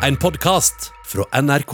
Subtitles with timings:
[0.00, 1.72] en podkast fra NRK.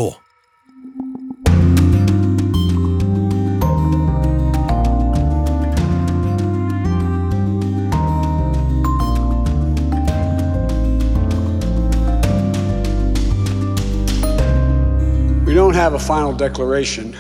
[15.47, 17.15] We don't have a final declaration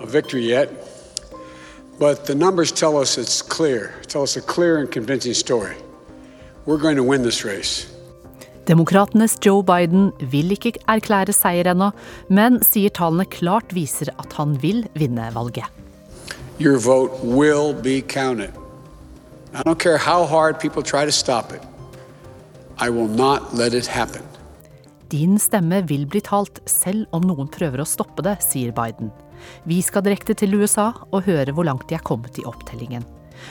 [0.00, 0.68] of victory yet,
[1.98, 5.76] but the numbers tell us it's clear, tell us a clear and convincing story.
[6.66, 7.93] We're going to win this race.
[8.64, 11.90] Demokratenes Joe Biden vil ikke erklære seier ennå,
[12.32, 15.68] men sier tallene klart viser at han vil vinne valget.
[16.58, 18.54] Your vote will be counted.
[19.52, 21.60] I don't care how hard people try to stop it.
[22.78, 24.22] I will not let it happen.
[25.12, 29.12] Din stemme vil bli talt selv om noen prøver å stoppe det, sier Biden.
[29.68, 33.04] Vi skal direkte til USA og høre hvor langt de er kommet i opptellingen.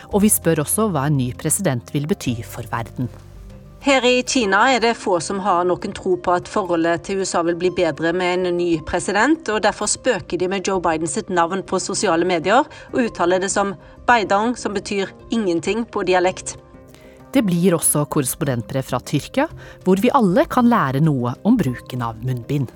[0.09, 3.12] Og vi spør også hva en ny president vil bety for verden.
[3.84, 7.41] Her i Kina er det få som har noen tro på at forholdet til USA
[7.44, 11.27] vil bli bedre med en ny president, og derfor spøker de med Joe Biden sitt
[11.27, 13.74] navn på sosiale medier og uttaler det som
[14.07, 16.54] Beidang, som betyr ingenting på dialekt.
[17.35, 19.49] Det blir også korrespondentbrev fra Tyrkia,
[19.84, 22.70] hvor vi alle kan lære noe om bruken av munnbind.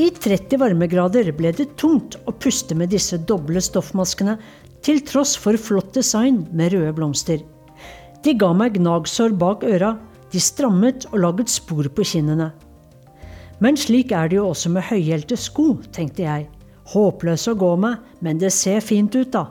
[0.00, 4.38] I 30 varmegrader ble det tungt å puste med disse doble stoffmaskene,
[4.80, 7.44] til tross for flott design med røde blomster.
[8.24, 9.92] De ga meg gnagsår bak øra,
[10.32, 12.50] de strammet og laget spor på kinnene.
[13.62, 16.46] Men slik er det jo også med høyhælte sko, tenkte jeg.
[16.92, 19.46] Håpløs å gå med, men det ser fint ut, da.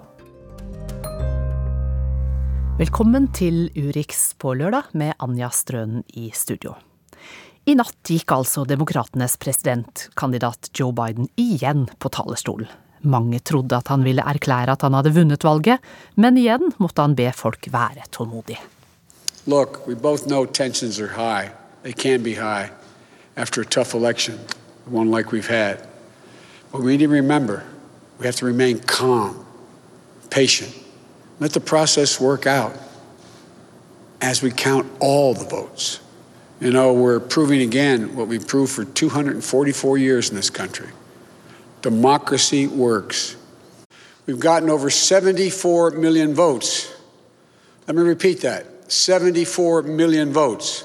[2.81, 6.73] Velkommen til Urix på lørdag med Anja Strønen i studio.
[7.69, 12.71] I natt gikk altså demokratenes presidentkandidat Joe Biden igjen på talerstolen.
[13.05, 15.81] Mange trodde at han ville erklære at han hadde vunnet valget,
[16.17, 18.80] men igjen måtte han be folk være tålmodige.
[19.47, 21.51] Look, we both know tensions are high.
[21.83, 22.71] They can be high
[23.35, 24.39] after a tough election,
[24.85, 25.87] one like we've had.
[26.71, 27.65] But we need to remember
[28.19, 29.45] we have to remain calm,
[30.29, 30.77] patient,
[31.39, 32.77] let the process work out
[34.21, 35.99] as we count all the votes.
[36.59, 40.89] You know, we're proving again what we've proved for 244 years in this country
[41.81, 43.35] democracy works.
[44.27, 46.93] We've gotten over 74 million votes.
[47.87, 50.83] Let me repeat that 74 million votes.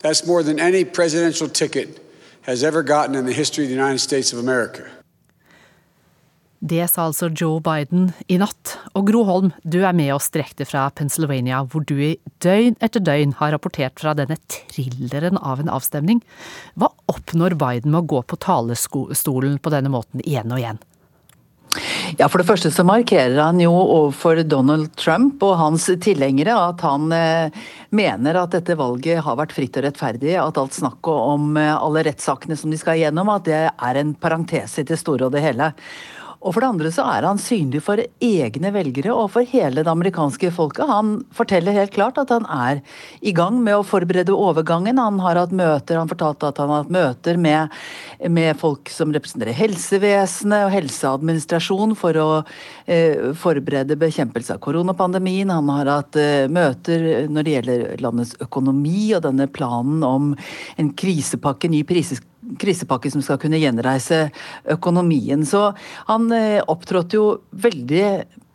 [0.00, 1.98] That's more than any presidential ticket
[2.42, 4.82] has ever gotten in the history of the United States of America.
[6.60, 8.74] Det sa altså Joe Biden i natt.
[8.92, 13.00] Og Gro Holm, du er med oss direkte fra Pennsylvania, hvor du i døgn etter
[13.00, 16.20] døgn har rapportert fra denne thrilleren av en avstemning.
[16.76, 20.84] Hva oppnår Biden med å gå på talerstolen på denne måten igjen og igjen?
[22.18, 26.82] Ja, For det første så markerer han jo overfor Donald Trump og hans tilhengere at
[26.82, 27.60] han eh,
[27.94, 30.34] mener at dette valget har vært fritt og rettferdig.
[30.40, 34.16] At alt snakket om eh, alle rettssakene som de skal igjennom, at det er en
[34.18, 35.70] parentese i det store og det hele.
[36.40, 39.92] Og for det andre så er han synlig for egne velgere og for hele det
[39.92, 40.88] amerikanske folket.
[40.88, 42.80] Han forteller helt klart at han er
[43.20, 44.96] i gang med å forberede overgangen.
[44.96, 47.76] Han har hatt møter, han fortalte at han har hatt møter med,
[48.32, 55.52] med folk som representerer helsevesenet og helseadministrasjon for å eh, forberede bekjempelse av koronapandemien.
[55.52, 60.32] Han har hatt eh, møter når det gjelder landets økonomi og denne planen om
[60.80, 62.28] en krisepakke, ny prisepakke
[62.58, 64.28] krisepakke som skal kunne gjenreise
[64.70, 65.44] økonomien.
[65.46, 65.70] Så
[66.08, 68.06] han eh, opptrådte jo veldig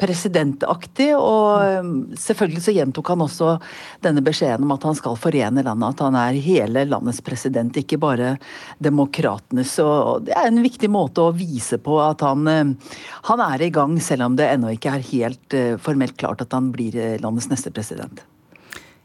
[0.01, 1.89] presidentaktig, og eh,
[2.19, 3.55] selvfølgelig så gjentok han også
[4.03, 8.01] denne beskjeden om at han skal forene landet, at han er hele landets president, ikke
[8.01, 8.35] bare
[8.83, 9.77] demokratenes.
[9.79, 9.87] Så
[10.25, 12.95] det er en viktig måte å vise på at han, eh,
[13.31, 16.71] han er i gang, selv om det ennå ikke er helt formelt klart at han
[16.75, 18.23] blir landets neste president.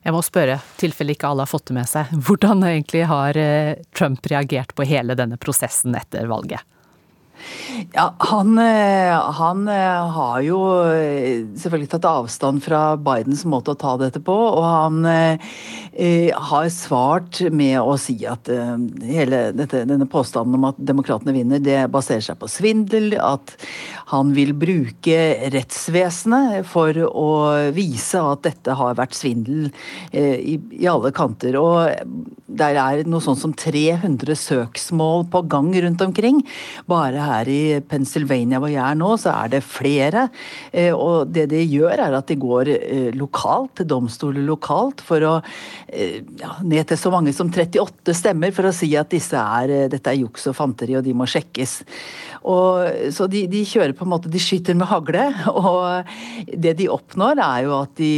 [0.00, 3.36] Jeg må spørre, tilfelle ikke alle har fått det med seg, hvordan egentlig har
[3.92, 6.64] Trump reagert på hele denne prosessen etter valget?
[7.92, 10.58] Ja, han, eh, han, eh, har jo
[10.92, 14.34] eh, selvfølgelig tatt avstand fra Bidens måte å ta dette på.
[14.34, 18.74] Og han eh, har svart med å si at eh,
[19.08, 23.14] hele dette, denne påstanden om at demokratene vinner, det baserer seg på svindel.
[23.18, 23.56] At
[24.12, 25.18] han vil bruke
[25.54, 27.30] rettsvesenet for å
[27.74, 29.70] vise at dette har vært svindel
[30.12, 31.58] eh, i, i alle kanter.
[31.60, 31.90] Og
[32.50, 36.42] der er noe sånt som 300 søksmål på gang rundt omkring.
[36.90, 40.26] Bare her i Pennsylvania hvor jeg er nå, så er det flere.
[40.72, 45.26] Eh, og det de gjør, er at de går eh, lokalt, til domstoler lokalt, for
[45.26, 49.38] å eh, ja, ned til så mange som 38 stemmer for å si at disse
[49.38, 51.80] er, dette er juks og fanteri, og de må sjekkes.
[52.40, 55.26] Og, så de, de, kjører på en måte, de skyter med hagle.
[55.60, 56.08] Og
[56.56, 58.12] det de oppnår, er jo at de,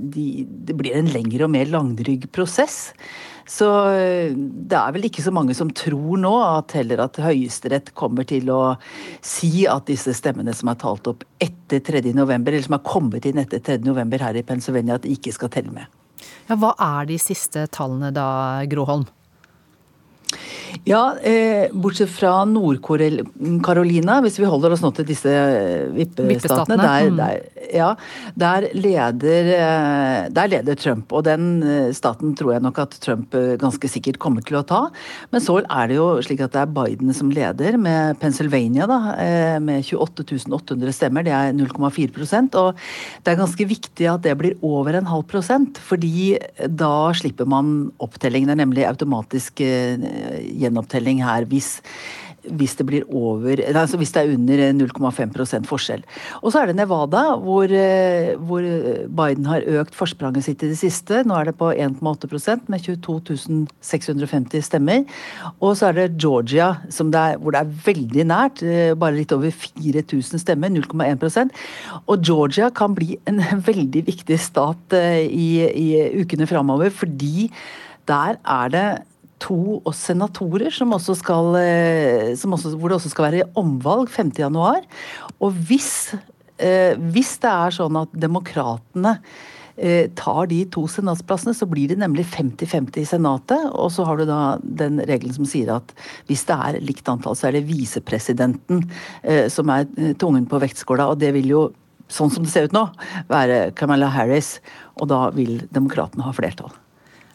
[0.00, 2.94] de, det blir en lengre og mer langdrygg prosess.
[3.54, 3.68] Så
[4.34, 8.48] det er vel ikke så mange som tror nå at heller at Høyesterett kommer til
[8.50, 8.62] å
[9.22, 13.38] si at disse stemmene som er talt opp etter 3.11, eller som er kommet inn
[13.42, 15.86] etter 3.11 her i Pennsylvania, at de ikke skal telle med.
[16.48, 18.26] Ja, Hva er de siste tallene da,
[18.70, 19.06] Groholm?
[20.84, 27.06] Ja, eh, bortsett fra Nord-Carolina, hvis vi holder oss nå til disse eh, vippestatene, der,
[27.08, 27.16] mm.
[27.16, 27.86] der, ja,
[28.36, 31.08] der, leder, eh, der, leder, Trump.
[31.16, 34.82] Og den eh, staten tror jeg nok at Trump ganske sikkert kommer til å ta.
[35.32, 38.98] Men så er det jo slik at det er Biden som leder, med Pennsylvania da,
[39.64, 41.24] med 28 800 stemmer.
[41.24, 42.76] Det er 0,4% Og
[43.24, 46.36] det er ganske viktig at det blir over en halv prosent, fordi
[46.68, 47.72] da slipper man
[48.04, 48.52] opptellingen.
[48.52, 49.64] Det er nemlig automatisk
[50.74, 51.78] gjenopptelling her hvis,
[52.44, 56.02] hvis det over, altså hvis det er under 0,5% forskjell.
[56.42, 58.64] Og så er det Nevada, hvor, eh, hvor,
[59.08, 61.22] Biden har økt forspranget sitt i det siste.
[61.24, 65.04] Nå er det på 1,8% med 22 650 stemmer.
[65.60, 68.62] Og så er det Georgia, det er, hvor det er veldig nært.
[68.62, 71.50] Eh, bare litt over 4000 stemmer, 0,1%
[72.08, 73.40] Og Georgia kan bli en
[73.70, 75.88] veldig viktig stat eh, i, i
[76.20, 77.48] ukene framover, fordi
[78.08, 78.88] der er det
[79.44, 84.86] to senatorer som også skal, eh, som også, hvor det også skal være omvalg 5.1.
[85.40, 86.14] Og hvis,
[86.58, 89.18] eh, hvis det er sånn at demokratene
[89.76, 93.66] eh, tar de to senatsplassene, så blir det nemlig 50-50 i Senatet.
[93.74, 95.92] Og så har du da den regelen som sier at
[96.28, 98.86] hvis det er likt antall, så er det visepresidenten
[99.50, 99.88] som er
[100.20, 101.10] tungen på vektskåla.
[101.10, 101.64] Og det vil jo,
[102.06, 102.86] sånn som det ser ut nå,
[103.28, 104.60] være Kamala Harris.
[105.02, 106.72] Og da vil demokratene ha flertall.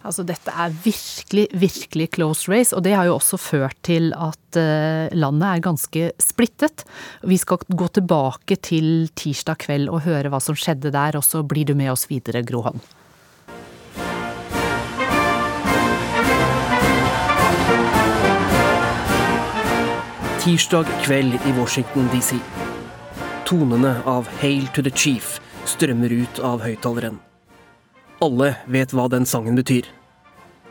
[0.09, 4.57] Altså dette er virkelig, virkelig close race, og det har jo også ført til at
[4.57, 6.81] uh, landet er ganske splittet.
[7.21, 11.43] Vi skal gå tilbake til tirsdag kveld og høre hva som skjedde der, og så
[11.45, 12.81] blir du med oss videre, Groholm.
[20.41, 22.41] Tirsdag kveld i Washington DC.
[23.45, 25.37] Tonene av Hail to the Chief
[25.69, 27.21] strømmer ut av høyttaleren.
[28.25, 29.98] Alle vet hva den sangen betyr.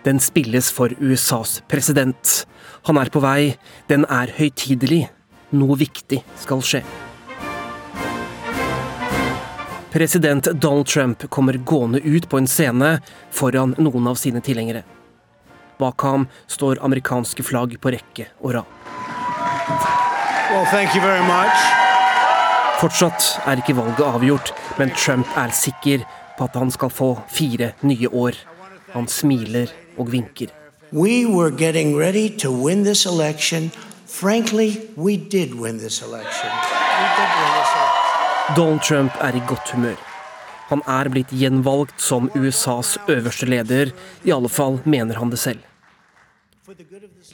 [0.04, 2.46] Den spilles for USAs president.
[2.86, 3.56] Han er på vei,
[3.90, 5.08] den er høytidelig.
[5.56, 6.82] Noe viktig skal skje.
[9.88, 12.98] President Donald Trump kommer gående ut på en scene
[13.32, 14.84] foran noen av sine tilhengere.
[15.78, 18.74] Bak ham står amerikanske flagg på rekke og rad.
[20.48, 20.66] Well,
[22.78, 26.04] Fortsatt er ikke valget avgjort, men Trump er sikker
[26.38, 28.38] på at han skal få fire nye år.
[28.94, 30.52] Han smiler og vinker.
[30.92, 33.70] We were getting ready to win this election.
[34.06, 36.50] Frankly, we did win this election.
[38.56, 39.96] Donald Trump er i godt humør.
[40.68, 43.92] Han er blitt gjenvalgt som USAs øverste leder,
[44.24, 45.60] i alle fall mener han det selv.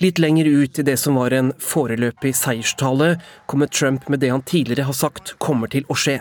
[0.03, 3.17] Litt lenger ut i det som var en foreløpig seierstale,
[3.47, 6.21] kommer Trump med det han tidligere har sagt kommer til å skje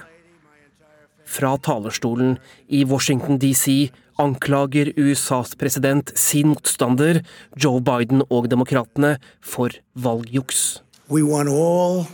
[1.34, 2.38] fra talerstolen
[2.68, 3.90] i Washington DC
[4.20, 7.22] anklager USAs president sin motstander,
[7.58, 10.82] Joe Biden og demokratene, for valgjuks.
[11.10, 12.08] We want all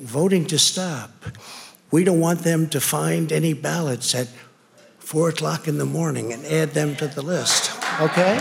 [0.00, 1.10] voting to stop.
[1.92, 4.28] We don't want them to find any ballots at
[5.00, 7.72] 4 o'clock in the morning and add them to the list.
[8.00, 8.38] Okay?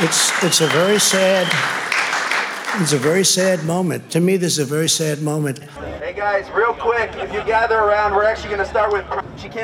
[0.00, 1.46] It's, it's a very sad
[2.80, 4.10] It's a very sad moment.
[4.10, 5.60] To me, this is a very sad moment.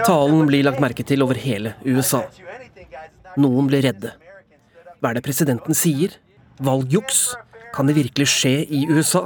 [0.07, 2.21] Talen blir lagt merke til over hele USA.
[3.35, 4.13] Noen blir redde.
[5.03, 6.15] Hva er det presidenten sier?
[6.63, 7.35] Valgjuks?
[7.75, 9.25] Kan det virkelig skje i USA?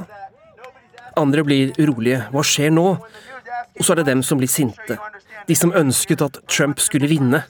[1.21, 2.23] Andre blir urolige.
[2.33, 2.87] Hva skjer nå?
[2.97, 4.97] Og så er det dem som blir sinte.
[5.45, 7.43] De som ønsket at Trump skulle vinne.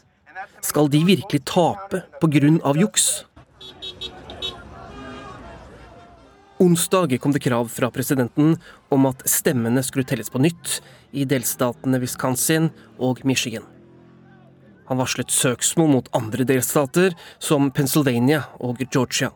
[0.67, 2.75] Skal de virkelig tape pga.
[2.81, 3.25] juks?
[6.58, 8.56] Onsdag kom det krav fra presidenten
[8.88, 10.76] om at stemmene skulle telles på nytt
[11.11, 12.68] i delstatene Wisconsin
[13.02, 13.64] og Michigan.
[14.87, 19.32] Han varslet søksmål mot andre delstater, som Pennsylvania og Georgia.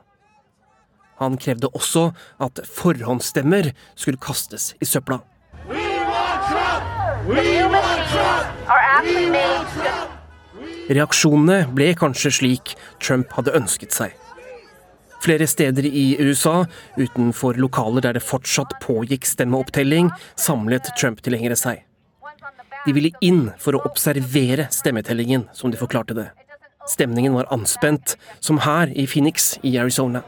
[1.19, 5.19] Han krevde også at forhåndsstemmer skulle kastes i søpla.
[10.89, 14.15] Reaksjonene ble kanskje slik Trump hadde ønsket seg.
[15.21, 16.65] Flere steder i USA,
[16.97, 21.85] utenfor lokaler der det fortsatt pågikk stemmeopptelling, samlet Trump-tilhengere seg.
[22.87, 26.31] De ville inn for å observere stemmetellingen, som de forklarte det.
[26.89, 30.23] Stemningen var anspent, som her i Phoenix i Arizona.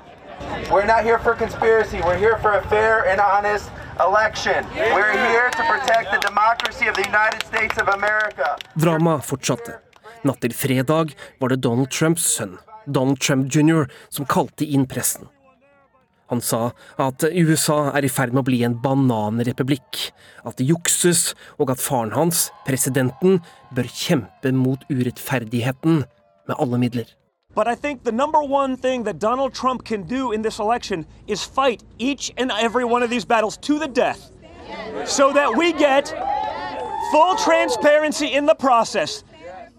[0.70, 2.00] We're not here for conspiracy.
[2.04, 3.70] We're here for a fair and honest
[4.00, 4.64] election.
[4.74, 8.56] We're here to protect the democracy of the United States of America.
[8.74, 9.78] Dramaet fortsatte.
[10.24, 15.28] Natt til fredag var det Donald Trumps sønn, Donald Trump jr., som kalte inn pressen.
[16.30, 16.70] Han sa
[17.02, 20.12] at USA er i ferd med å bli en bananrepublikk,
[20.46, 23.40] at det jukses, og at faren hans, presidenten,
[23.74, 26.04] bør kjempe mot urettferdigheten
[26.46, 27.08] med alle midler.
[27.52, 31.04] But I think the number one thing that Donald Trump can do in this election
[31.26, 34.30] is fight each and every one of these battles to the death
[35.04, 36.14] so that we get
[37.10, 39.24] full transparency in the process.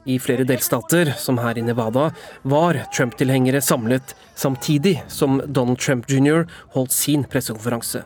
[0.05, 2.08] I flere delstater, som her i Nevada,
[2.41, 6.48] var Trump-tilhengere samlet samtidig som Donald Trump jr.
[6.74, 8.01] holdt sin pressekonferanse.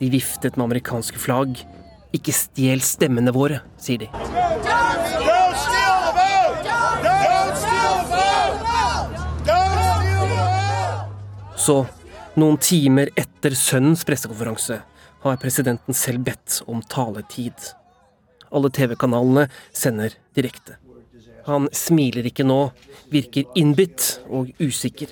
[0.00, 1.62] De viftet med amerikanske flagg.
[2.12, 4.10] Ikke stjel stemmene våre, sier de.
[11.60, 11.78] Så,
[12.40, 14.80] noen timer etter sønnens pressekonferanse,
[15.20, 17.72] har presidenten selv bedt om taletid.
[18.50, 20.80] Alle TV-kanalene sender direkte.
[21.46, 22.70] Han smiler ikke nå,
[23.10, 25.06] virker innbitt og usikker.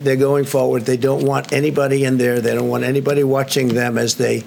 [0.00, 0.86] They're going forward.
[0.86, 2.40] They don't want anybody in there.
[2.40, 4.42] They don't want anybody watching them as they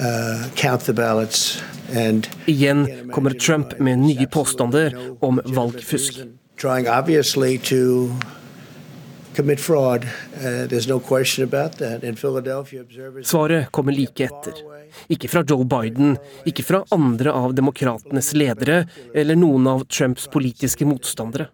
[0.00, 1.62] uh, count the ballots.
[1.94, 6.14] And Igjen kommer Trump med nye påstander om valgfusk.
[6.60, 8.12] trying obviously to
[9.34, 10.04] commit fraud.
[10.04, 12.04] Uh, there's no question about that.
[12.04, 13.28] In Philadelphia, observers.
[13.28, 14.52] Svaret kommer like etter.
[15.08, 18.84] Ikke fra Joe Biden, ikke fra andre av demokratenes ledere
[19.14, 21.48] eller noen av Trumps politiske motstandere.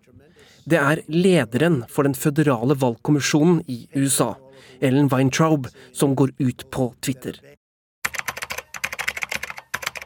[0.67, 4.33] Det er lederen for den føderale valgkommisjonen i USA,
[4.81, 7.39] Ellen Weintraub, som går ut på Twitter.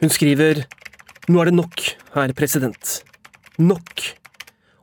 [0.01, 0.65] Hun skriver
[1.31, 1.83] Nå er det nok,
[2.17, 3.01] herr president.
[3.61, 4.20] Nok.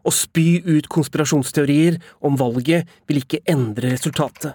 [0.06, 4.54] Å spy ut konspirasjonsteorier om valget vil ikke endre resultatet.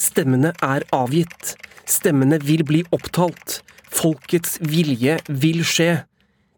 [0.00, 1.54] Stemmene er avgitt.
[1.88, 3.60] Stemmene vil bli opptalt.
[3.94, 6.04] Folkets vilje vil skje.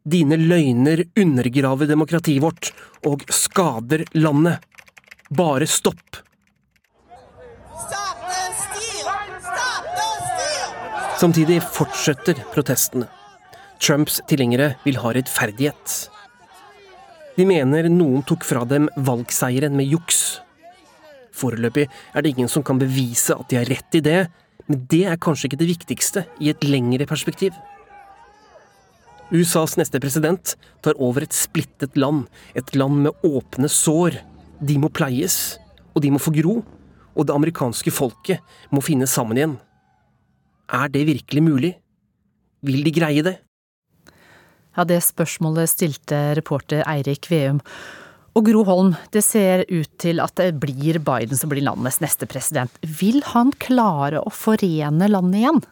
[0.06, 2.70] Dine løgner undergraver demokratiet vårt
[3.06, 4.62] og skader landet.
[5.34, 6.22] Bare stopp.
[11.16, 13.08] Samtidig fortsetter protestene.
[13.80, 15.94] Trumps tilhengere vil ha rettferdighet.
[17.36, 20.40] De mener noen tok fra dem valgseieren med juks.
[21.36, 24.20] Foreløpig er det ingen som kan bevise at de har rett i det,
[24.66, 27.52] men det er kanskje ikke det viktigste i et lengre perspektiv.
[29.34, 30.54] USAs neste president
[30.86, 32.24] tar over et splittet land,
[32.54, 34.20] et land med åpne sår.
[34.62, 35.58] De må pleies,
[35.92, 36.60] og de må få gro,
[37.16, 38.40] og det amerikanske folket
[38.72, 39.56] må finne sammen igjen.
[40.72, 41.72] Er det virkelig mulig?
[42.64, 43.36] Vil de greie det?
[44.76, 47.62] Ja, det spørsmålet stilte reporter Eirik Veum.
[48.36, 52.28] Og Gro Holm, det ser ut til at det blir Biden som blir landets neste
[52.28, 52.74] president.
[52.84, 55.62] Vil han klare å forene landet igjen?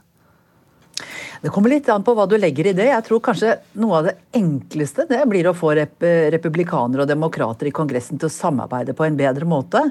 [1.45, 2.87] Det kommer litt an på hva du legger i det.
[2.89, 7.69] Jeg tror kanskje noe av det enkleste det blir å få rep republikanere og demokrater
[7.69, 9.83] i Kongressen til å samarbeide på en bedre måte.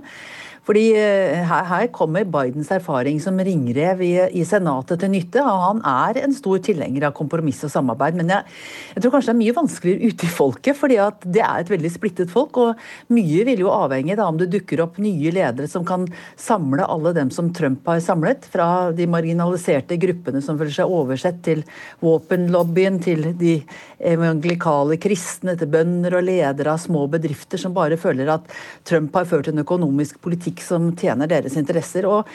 [0.63, 5.41] Fordi eh, her, her, kommer Bidens erfaring som ringrev i, i, Senatet til nytte.
[5.43, 8.15] og Han er en stor tilhenger av kompromiss og samarbeid.
[8.19, 8.53] Men jeg,
[8.93, 11.73] jeg, tror kanskje det er mye vanskeligere ute i folket, fordi at det er et
[11.73, 12.61] veldig splittet folk.
[12.63, 16.07] Og mye vil jo avhenge av om det dukker opp nye ledere som kan
[16.39, 18.47] samle alle dem som Trump har samlet.
[18.53, 21.65] Fra de marginaliserte gruppene som føler seg oversett, til
[21.99, 23.57] våpenlobbyen, til de
[23.99, 28.47] evangelikale kristne, til bønder og ledere av små bedrifter som bare føler at
[28.87, 32.05] Trump har ført en økonomisk politikk som tjener deres interesser.
[32.05, 32.27] og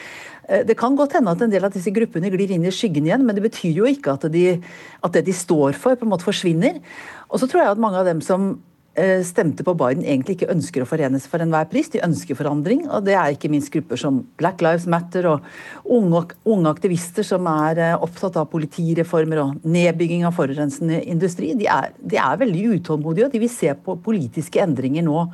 [0.49, 3.07] eh, det kan godt hende at en del av disse gruppene glir inn i skyggen
[3.07, 4.59] igjen, men det betyr jo ikke at, de,
[5.03, 6.81] at det de står for, på en måte forsvinner.
[7.29, 8.57] Og så tror jeg at mange av dem som
[8.99, 11.87] Eh, stemte på Biden, egentlig ikke ønsker å forenes for enhver pris.
[11.93, 15.45] De ønsker forandring, og det er ikke minst grupper som Black Lives Matter og
[15.85, 21.53] unge, unge aktivister som er eh, opptatt av politireformer og nedbygging av forurensende industri.
[21.59, 25.27] De er, de er veldig utålmodige, og de vil se på politiske endringer nå.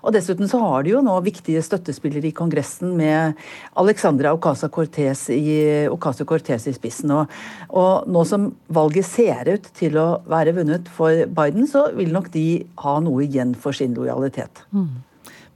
[0.00, 3.36] Og Dessuten så har de jo nå viktige støttespillere i Kongressen med
[3.80, 7.12] Alexandra Ocasio-Cortez i, i, spissen.
[7.16, 7.36] Og,
[7.68, 12.32] og, nå som valget ser ut til å være vunnet for Biden, så vil nok
[12.34, 14.64] de ha noe igjen for sin lojalitet.
[14.72, 15.02] Mm.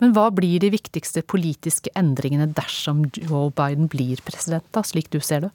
[0.03, 5.21] Men hva blir de viktigste politiske endringene dersom Joe Biden blir president, da, slik du
[5.25, 5.55] ser det?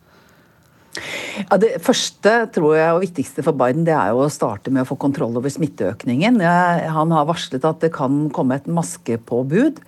[1.45, 4.83] Ja, det første tror jeg, og viktigste for Biden det er jo å starte med
[4.83, 6.39] å få kontroll over smitteøkningen.
[6.95, 9.79] Han har varslet at det kan komme et maskepåbud,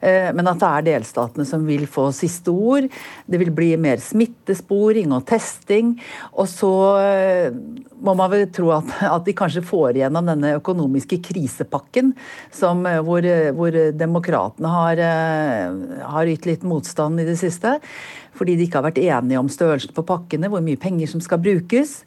[0.00, 2.88] eh, men at det er delstatene som vil få siste ord.
[3.26, 5.96] Det vil bli mer smittesporing og testing.
[6.36, 6.72] Og så
[7.02, 7.58] eh,
[8.00, 12.14] må man vel tro at, at de kanskje får igjennom denne økonomiske krisepakken
[12.54, 13.26] som, eh, hvor,
[13.58, 15.04] hvor demokratene har,
[16.14, 17.78] har ytt litt motstand i det siste.
[18.40, 21.42] Fordi de ikke har vært enige om størrelsen på pakkene, hvor mye penger som skal
[21.44, 21.98] brukes.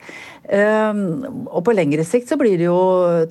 [0.50, 2.80] Um, og på lengre sikt så blir det jo,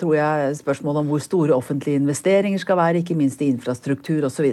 [0.01, 4.53] tror jeg, spørsmål om hvor store offentlige investeringer skal være, ikke minst i infrastruktur osv.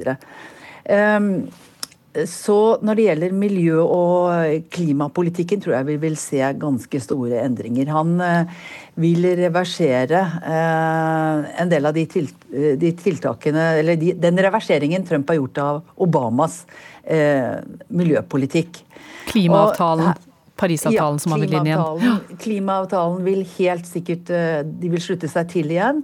[2.25, 7.91] Så når det gjelder miljø- og klimapolitikken, tror jeg vi vil se ganske store endringer.
[7.93, 8.63] Han eh,
[8.97, 15.83] vil reversere eh, en del av de, tiltakene Eller den reverseringen Trump har gjort av
[16.01, 16.63] Obamas
[17.03, 17.61] eh,
[17.93, 18.81] miljøpolitikk.
[19.29, 20.17] Klimaavtalen.
[20.59, 22.17] Parisavtalen ja, som han vil inn igjen.
[22.41, 26.01] Klimaavtalen vil helt sikkert De vil slutte seg til igjen.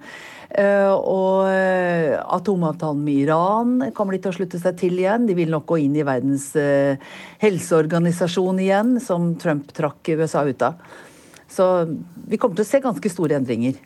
[0.50, 5.26] Eh, og eh, atomavtalen med Iran kommer de til å slutte seg til igjen.
[5.28, 7.02] De vil nok gå inn i Verdens eh,
[7.42, 10.80] helseorganisasjon igjen, som Trump trakk USA ut av.
[11.52, 11.68] Så
[12.28, 13.78] vi kommer til å se ganske store endringer.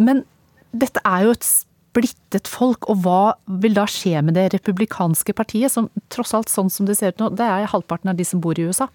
[0.00, 0.24] Men
[0.72, 3.22] dette er jo et splittet folk, og hva
[3.62, 7.20] vil da skje med det republikanske partiet, som tross alt sånn som det ser ut
[7.20, 8.88] nå, det er halvparten av de som bor i USA?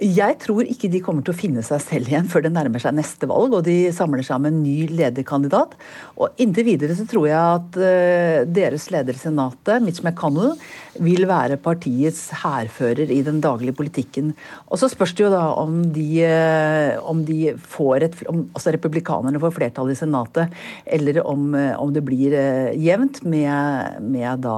[0.00, 2.94] Jeg tror ikke de kommer til å finne seg selv igjen før det nærmer seg
[2.96, 5.76] neste valg og de samler seg om en ny lederkandidat.
[6.16, 10.56] Og Inntil videre så tror jeg at uh, deres leder i Senatet, Mitch McConnell,
[11.02, 14.32] vil være partiets hærfører i den daglige politikken.
[14.72, 18.72] Og så spørs det jo da om de, uh, om de får et om, Altså
[18.74, 20.56] republikanerne får flertall i Senatet,
[20.88, 22.34] eller om, uh, om det blir
[22.80, 24.56] jevnt med, med da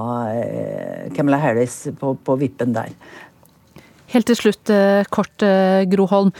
[1.13, 2.95] Kamala Harris på, på vippen der.
[4.15, 6.31] Helt til slutt, eh, kort eh, Groholm.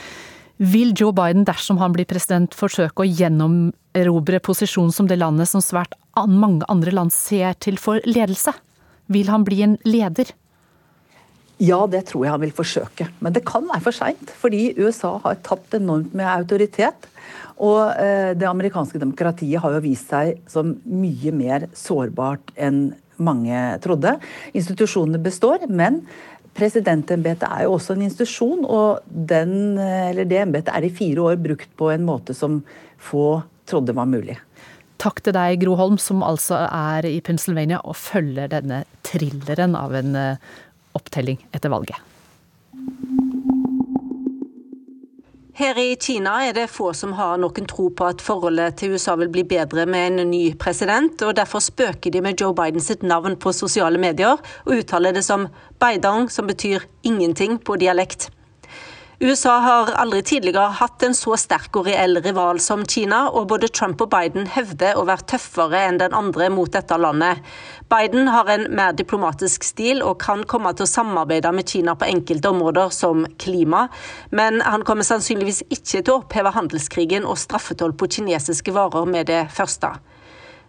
[0.63, 5.59] Vil Joe Biden, dersom han blir president, forsøke å gjennomerobre posisjonen som det landet som
[5.59, 8.53] svært mange andre land ser til for ledelse?
[9.11, 10.31] Vil han bli en leder?
[11.59, 13.09] Ja, det tror jeg han vil forsøke.
[13.19, 14.31] Men det kan være for seint.
[14.39, 17.09] Fordi USA har tapt enormt med autoritet.
[17.59, 23.59] Og eh, det amerikanske demokratiet har jo vist seg som mye mer sårbart enn mange
[23.83, 24.15] trodde.
[24.55, 26.01] Institusjonene består, men
[26.55, 31.71] Presidentembetet er jo også en institusjon, og den, det embetet er i fire år brukt
[31.75, 32.61] på en måte som
[33.01, 34.37] få trodde var mulig.
[35.01, 39.95] Takk til deg, Gro Holm, som altså er i Pennsylvania og følger denne thrilleren av
[39.99, 40.51] en eh,
[40.95, 41.99] opptelling etter valget.
[45.55, 49.13] Her i Kina er det få som har noen tro på at forholdet til USA
[49.15, 53.05] vil bli bedre med en ny president, og derfor spøker de med Joe Biden sitt
[53.07, 55.47] navn på sosiale medier, og uttaler det som
[55.79, 58.33] Beidong, som betyr ingenting på dialekt.
[59.19, 63.69] USA har aldri tidligere hatt en så sterk og reell rival som Kina, og både
[63.71, 67.39] Trump og Biden hevder å være tøffere enn den andre mot dette landet.
[67.87, 72.09] Biden har en mer diplomatisk stil og kan komme til å samarbeide med Kina på
[72.09, 73.85] enkelte områder, som klima,
[74.35, 79.31] men han kommer sannsynligvis ikke til å oppheve handelskrigen og straffetoll på kinesiske varer med
[79.31, 79.95] det første.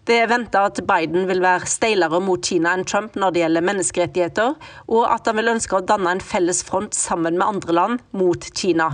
[0.06, 3.64] Det er venta at Biden vil være steilere mot Kina enn Trump når det gjelder
[3.66, 4.52] menneskerettigheter,
[4.86, 8.46] og at han vil ønske å danne en felles front sammen med andre land mot
[8.54, 8.92] Kina.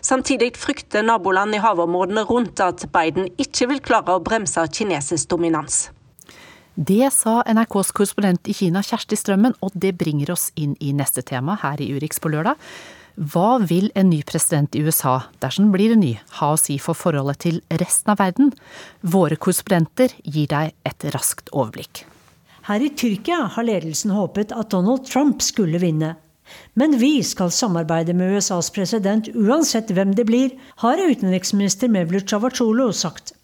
[0.00, 5.90] Samtidig frykter naboland i havområdene rundt at Biden ikke vil klare å bremse kinesisk dominans.
[6.74, 11.22] Det sa NRKs korrespondent i Kina Kjersti Strømmen, og det bringer oss inn i neste
[11.22, 12.56] tema her i Urix på lørdag.
[13.14, 16.80] Hva vil en ny president i USA, dersom den blir en ny, ha å si
[16.82, 18.50] for forholdet til resten av verden?
[19.06, 22.02] Våre korrespondenter gir deg et raskt overblikk.
[22.66, 26.16] Her i Tyrkia har ledelsen håpet at Donald Trump skulle vinne.
[26.74, 30.50] Men vi skal samarbeide med USAs president uansett hvem det blir,
[30.82, 33.36] har utenriksminister Mevlut Cavacolo sagt.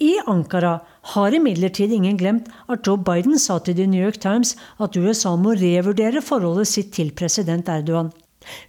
[0.00, 0.78] I Ankara
[1.16, 5.34] har imidlertid ingen glemt at Joe Biden sa til The New York Times at USA
[5.36, 8.14] må revurdere forholdet sitt til president Erdogan.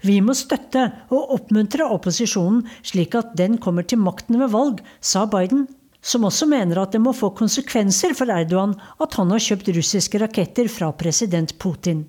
[0.06, 5.26] Vi må støtte og oppmuntre opposisjonen slik at den kommer til makten ved valg, sa
[5.30, 5.68] Biden,
[6.02, 10.22] som også mener at det må få konsekvenser for Erdogan at han har kjøpt russiske
[10.22, 12.04] raketter fra president Putin.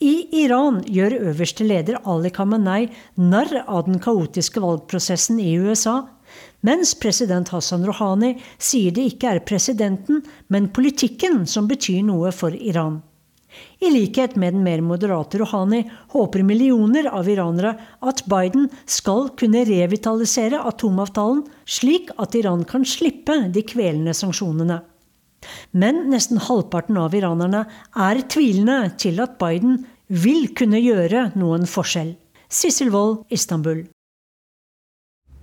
[0.00, 5.96] I Iran gjør øverste leder Ali Khamenei narr av den kaotiske valgprosessen i USA,
[6.64, 12.54] mens president Hassan Rouhani sier det ikke er presidenten, men politikken som betyr noe for
[12.54, 13.02] Iran.
[13.80, 15.82] I likhet med den mer moderate Rouhani
[16.14, 23.36] håper millioner av iranere at Biden skal kunne revitalisere atomavtalen, slik at Iran kan slippe
[23.54, 24.80] de kvelende sanksjonene.
[25.76, 27.64] Men nesten halvparten av iranerne
[27.94, 32.14] er tvilende til at Biden vil kunne gjøre noen forskjell.
[32.48, 33.84] Sissel Wold, Istanbul.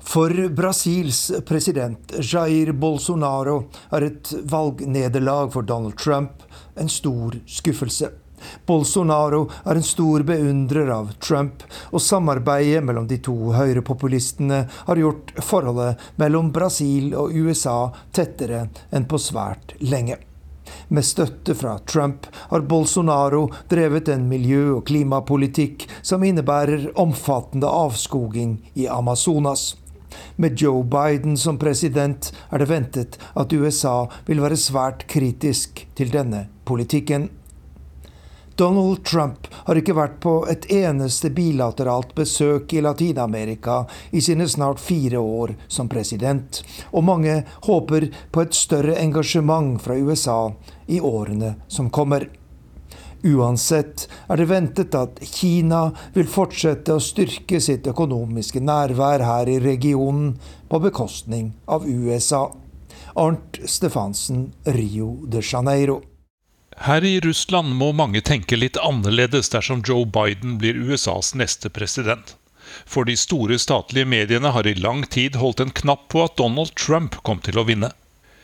[0.04, 6.44] For Brasils president Jair Bolsonaro er et valgnederlag for Donald Trump
[6.76, 8.10] en stor skuffelse.
[8.66, 11.62] Bolsonaro er en stor beundrer av Trump,
[11.94, 19.06] og samarbeidet mellom de to høyrepopulistene har gjort forholdet mellom Brasil og USA tettere enn
[19.06, 20.18] på svært lenge.
[20.88, 28.58] Med støtte fra Trump har Bolsonaro drevet en miljø- og klimapolitikk som innebærer omfattende avskoging
[28.74, 29.76] i Amazonas.
[30.36, 36.12] Med Joe Biden som president er det ventet at USA vil være svært kritisk til
[36.14, 37.30] denne politikken.
[38.62, 43.80] Donald Trump har ikke vært på et eneste bilateralt besøk i Latin-Amerika
[44.12, 46.60] i sine snart fire år som president,
[46.92, 50.52] og mange håper på et større engasjement fra USA
[50.86, 52.28] i årene som kommer.
[53.24, 59.60] Uansett er det ventet at Kina vil fortsette å styrke sitt økonomiske nærvær her i
[59.62, 60.34] regionen
[60.72, 62.48] på bekostning av USA.
[63.16, 66.02] Arnt Stefansen, Rio de Janeiro.
[66.82, 72.38] Her i Russland må mange tenke litt annerledes dersom Joe Biden blir USAs neste president.
[72.90, 76.74] For de store statlige mediene har i lang tid holdt en knapp på at Donald
[76.80, 77.92] Trump kom til å vinne.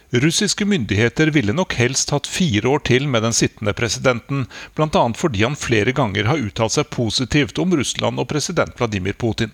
[0.09, 5.01] Russiske myndigheter ville nok helst hatt fire år til med den sittende presidenten, bl.a.
[5.19, 9.51] fordi han flere ganger har uttalt seg positivt om Russland og president Vladimir Putin.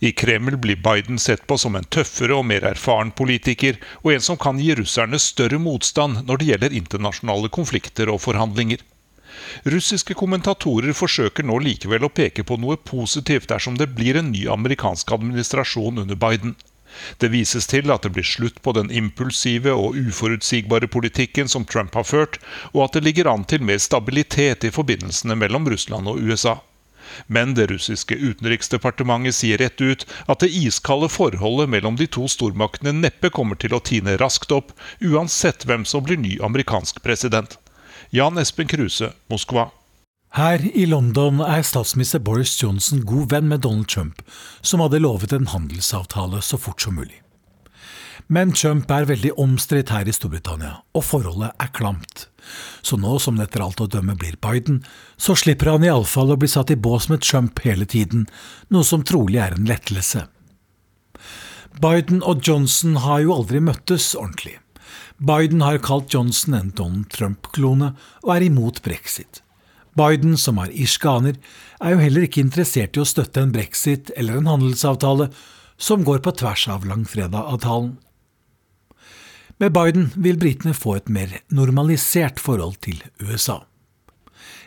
[0.00, 4.26] I Kreml blir Biden sett på som en tøffere og mer erfaren politiker, og en
[4.26, 8.82] som kan gi russerne større motstand når det gjelder internasjonale konflikter og forhandlinger.
[9.70, 14.48] Russiske kommentatorer forsøker nå likevel å peke på noe positivt dersom det blir en ny
[14.50, 16.56] amerikansk administrasjon under Biden.
[17.18, 21.94] Det vises til at det blir slutt på den impulsive og uforutsigbare politikken som Trump
[21.98, 22.40] har ført,
[22.74, 26.58] og at det ligger an til mer stabilitet i forbindelsene mellom Russland og USA.
[27.26, 32.94] Men det russiske utenriksdepartementet sier rett ut at det iskalde forholdet mellom de to stormaktene
[32.96, 37.58] neppe kommer til å tine raskt opp, uansett hvem som blir ny amerikansk president.
[38.14, 39.70] Jan Espen Kruse, Moskva.
[40.36, 44.18] Her i London er statsminister Boris Johnson god venn med Donald Trump,
[44.60, 47.22] som hadde lovet en handelsavtale så fort som mulig.
[48.28, 52.26] Men Trump er veldig omstridt her i Storbritannia, og forholdet er klamt.
[52.84, 54.82] Så nå som det etter alt å dømme blir Biden,
[55.16, 58.28] så slipper han iallfall å bli satt i bås med Trump hele tiden,
[58.68, 60.26] noe som trolig er en lettelse.
[61.80, 64.58] Biden og Johnson har jo aldri møttes ordentlig.
[65.16, 69.40] Biden har kalt Johnson en Donald Trump-klone, og er imot brexit.
[69.96, 71.38] Biden, som er irskaner,
[71.80, 75.30] er jo heller ikke interessert i å støtte en brexit eller en handelsavtale
[75.76, 77.96] som går på tvers av langfredag-avtalen.
[79.56, 83.62] Med Biden vil britene få et mer normalisert forhold til USA.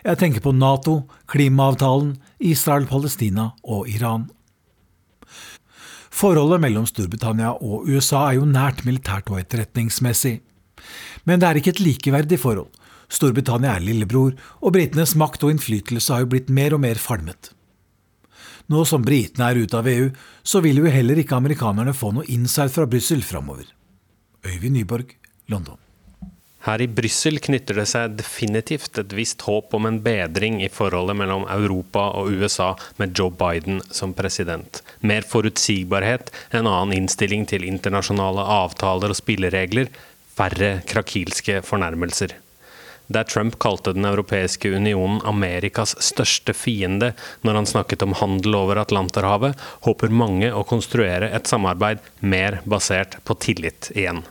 [0.01, 4.29] Jeg tenker på Nato, klimaavtalen, Israel-Palestina og Iran.
[6.09, 10.39] Forholdet mellom Storbritannia og USA er jo nært militært og etterretningsmessig.
[11.27, 12.71] Men det er ikke et likeverdig forhold.
[13.09, 17.51] Storbritannia er lillebror, og britenes makt og innflytelse har jo blitt mer og mer falmet.
[18.69, 20.09] Nå som britene er ute av EU,
[20.45, 23.65] så vil jo heller ikke amerikanerne få noe insight fra Brussel framover.
[24.45, 25.15] Øyvind Nyborg,
[25.49, 25.79] London.
[26.67, 31.15] Her i Brussel knytter det seg definitivt et visst håp om en bedring i forholdet
[31.21, 34.81] mellom Europa og USA med Joe Biden som president.
[34.99, 39.87] Mer forutsigbarhet, en annen innstilling til internasjonale avtaler og spilleregler,
[40.35, 42.35] færre krakilske fornærmelser.
[43.09, 48.77] Der Trump kalte Den europeiske unionen Amerikas største fiende når han snakket om handel over
[48.83, 54.21] Atlanterhavet, håper mange å konstruere et samarbeid mer basert på tillit igjen.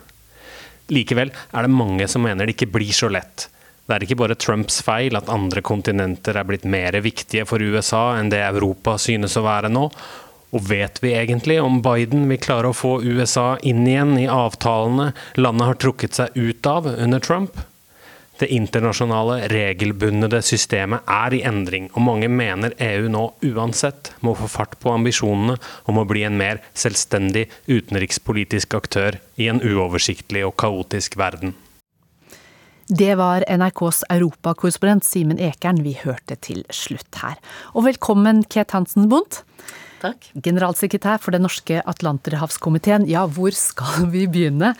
[0.87, 3.49] Likevel er det mange som mener det ikke blir så lett.
[3.89, 8.13] Det er ikke bare Trumps feil at andre kontinenter er blitt mer viktige for USA
[8.19, 9.89] enn det Europa synes å være nå.
[10.55, 15.11] Og vet vi egentlig om Biden vil klare å få USA inn igjen i avtalene
[15.35, 17.59] landet har trukket seg ut av under Trump?
[18.39, 24.47] Det internasjonale regelbundede systemet er i endring, og mange mener EU nå uansett må få
[24.47, 25.57] fart på ambisjonene
[25.91, 31.51] om å bli en mer selvstendig utenrikspolitisk aktør i en uoversiktlig og kaotisk verden.
[32.87, 37.35] Det var NRKs europakorrespondent Simen Ekern vi hørte til slutt her.
[37.75, 39.43] Og velkommen, Ket Hansen Bundt.
[39.99, 40.31] Takk.
[40.39, 43.05] Generalsekretær for Den norske atlanterhavskomiteen.
[43.11, 44.77] Ja, hvor skal vi begynne?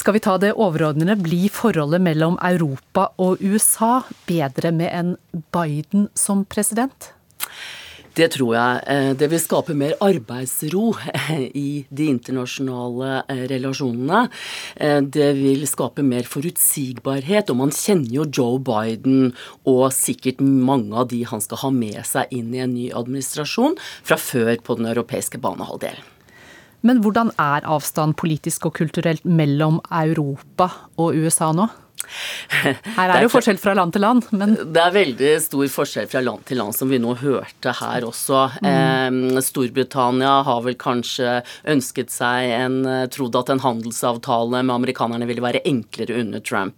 [0.00, 5.10] Skal vi ta det overordnede, blir forholdet mellom Europa og USA bedre med en
[5.52, 7.10] Biden som president?
[8.16, 8.78] Det tror jeg.
[8.88, 10.94] Eh, det vil skape mer arbeidsro
[11.66, 14.22] i de internasjonale eh, relasjonene.
[14.80, 19.34] Eh, det vil skape mer forutsigbarhet, og man kjenner jo Joe Biden
[19.68, 23.76] og sikkert mange av de han skal ha med seg inn i en ny administrasjon
[24.00, 26.08] fra før på den europeiske banehalvdelen.
[26.86, 31.68] Men hvordan er avstand politisk og kulturelt mellom Europa og USA nå?
[32.50, 36.08] Her er det jo forskjell fra land til land, men Det er veldig stor forskjell
[36.10, 38.42] fra land til land, som vi nå hørte her også.
[38.64, 39.38] Mm.
[39.44, 42.78] Storbritannia har vel kanskje ønsket seg en
[43.12, 46.76] Trodd at en handelsavtale med amerikanerne ville være enklere under Trump.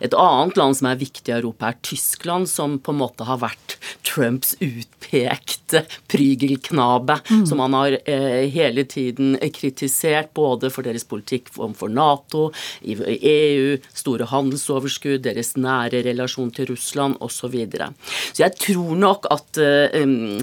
[0.00, 3.40] Et annet land som er viktig i Europa, er Tyskland, som på en måte har
[3.42, 3.76] vært
[4.06, 7.44] Trumps utpekte prygelknabe, mm.
[7.50, 12.48] som han har eh, hele tiden kritisert både for deres politikk overfor Nato,
[12.82, 17.36] i EU, store handelsoverskudd, deres nære relasjon til Russland osv.
[17.38, 17.92] Så, videre.
[18.34, 20.40] så jeg tror nok at uh,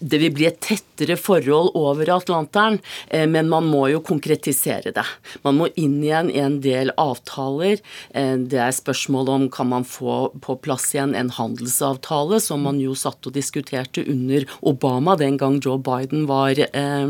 [0.00, 2.80] det vil bli et tettere forhold over Atlanteren,
[3.14, 5.04] uh, men man må jo konkretisere det.
[5.46, 7.78] Man må inn igjen i en del avtaler.
[8.10, 12.82] Uh, det er spørsmål om kan man få på plass igjen en handelsavtale, som man
[12.82, 17.06] jo satt og diskuterte under Obama den gang Joe Biden var eh,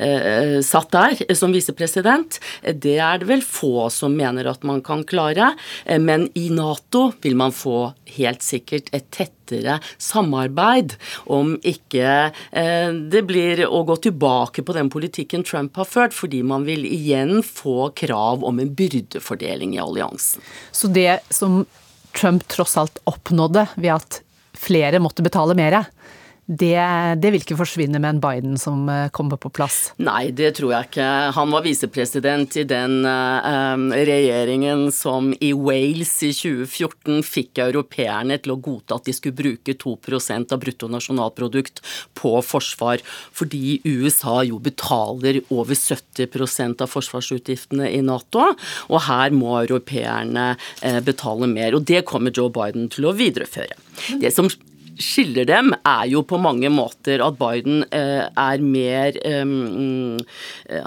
[0.00, 2.40] eh, satt der som visepresident.
[2.62, 5.33] Det er det vel få som mener at man kan klare.
[5.38, 12.90] Eh, men i Nato vil man få helt sikkert et tettere samarbeid, om ikke eh,
[13.12, 17.42] det blir å gå tilbake på den politikken Trump har ført, fordi man vil igjen
[17.44, 20.44] få krav om en byrdefordeling i alliansen.
[20.72, 21.64] Så det som
[22.14, 24.20] Trump tross alt oppnådde ved at
[24.54, 25.82] flere måtte betale mer,
[26.46, 26.76] det,
[27.24, 29.94] det, vil ikke forsvinne med en Biden som eh, kommer på plass?
[29.96, 31.06] Nei, det tror jeg ikke.
[31.38, 38.52] Han var visepresident i den uh, regjeringen som i Wales i 2014 fikk europeerne til
[38.52, 41.80] å godta at de skulle bruke 2% av bruttonasjonalprodukt
[42.20, 43.00] på forsvar,
[43.32, 48.50] fordi USA jo betaler over 70% av forsvarsutgiftene i Nato,
[48.90, 51.72] og her må europeerne uh, betale mer.
[51.78, 53.80] Og det kommer Joe Biden til å videreføre.
[54.20, 54.52] Det som
[55.00, 60.18] skiller dem, er jo på mange måter at Biden eh, er mer um,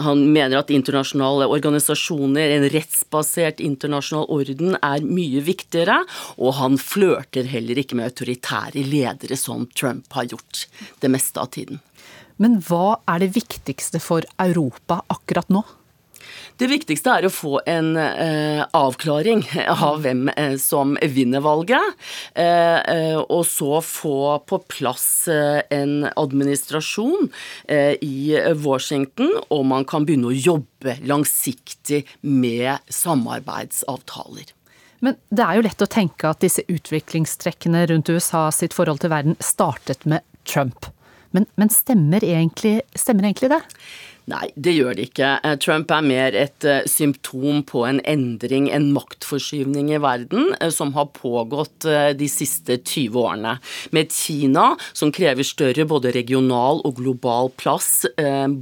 [0.04, 6.00] Han mener at internasjonale organisasjoner, en rettsbasert internasjonal orden, er mye viktigere.
[6.38, 10.66] Og han flørter heller ikke med autoritære ledere, som Trump har gjort
[11.04, 11.82] det meste av tiden.
[12.42, 15.64] Men hva er det viktigste for Europa akkurat nå?
[16.58, 21.94] Det viktigste er å få en eh, avklaring av hvem eh, som vinner valget.
[22.34, 27.30] Eh, eh og så få på plass eh, en administrasjon
[27.70, 34.54] eh, i Washington, og man kan begynne å jobbe langsiktig med samarbeidsavtaler.
[35.06, 39.14] Men det er jo lett å tenke at disse utviklingstrekkene rundt USA sitt forhold til
[39.14, 40.90] verden startet med Trump.
[41.36, 43.62] Men, men stemmer, egentlig, stemmer egentlig det?
[44.28, 45.28] Nei, det gjør det ikke.
[45.40, 50.72] Eh, Trump er mer et eh, symptom på en endring, en maktforskyvning i verden, eh,
[50.74, 53.54] som har pågått de siste 20 årene.
[53.96, 58.06] Med Kina, som krever større både regional og global plass,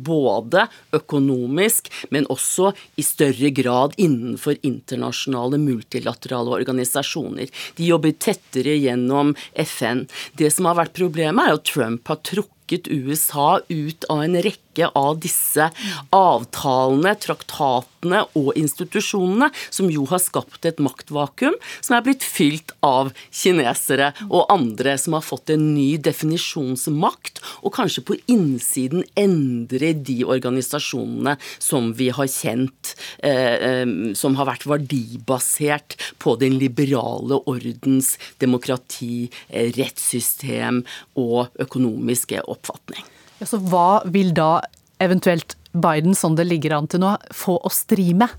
[0.05, 7.49] både økonomisk, men også i større grad innenfor internasjonale multilaterale organisasjoner.
[7.79, 9.33] De jobber tettere gjennom
[9.65, 10.05] FN.
[10.37, 14.41] Det som har vært problemet, er at Trump har trukket trukket USA ut av en
[14.41, 15.69] rekke av disse
[16.11, 17.94] avtalene, traktatene
[18.37, 24.45] og institusjonene, som jo har skapt et maktvakuum som er blitt fylt av kinesere og
[24.53, 31.91] andre som har fått en ny definisjonsmakt, og kanskje på innsiden endre de organisasjonene som
[31.97, 39.71] vi har kjent, eh, eh, som har vært verdibasert på den liberale ordens demokrati, eh,
[39.75, 40.83] rettssystem
[41.15, 43.03] og økonomiske oppfatning.
[43.39, 44.61] Ja, så hva vil da
[45.03, 48.31] eventuelt Biden, sånn det ligger an til nå, få å stri med?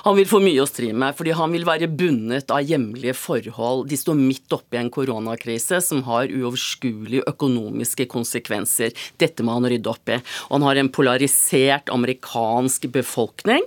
[0.00, 3.84] Han vil få mye å stri med, fordi han vil være bundet av hjemlige forhold.
[3.90, 8.96] De står midt oppe i en koronakrise som har uoverskuelige økonomiske konsekvenser.
[9.20, 10.16] Dette må han rydde opp i.
[10.48, 13.66] Han har en polarisert amerikansk befolkning.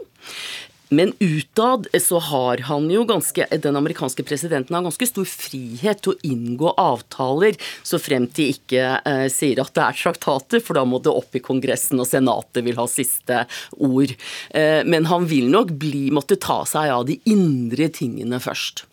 [0.89, 6.13] Men utad så har han jo ganske Den amerikanske presidenten har ganske stor frihet til
[6.13, 10.85] å inngå avtaler, så frem til ikke eh, sier at det er traktater, for da
[10.87, 13.43] må det opp i Kongressen, og Senatet vil ha siste
[13.77, 14.13] ord.
[14.51, 18.85] Eh, men han vil nok bli, måtte ta seg av de indre tingene først.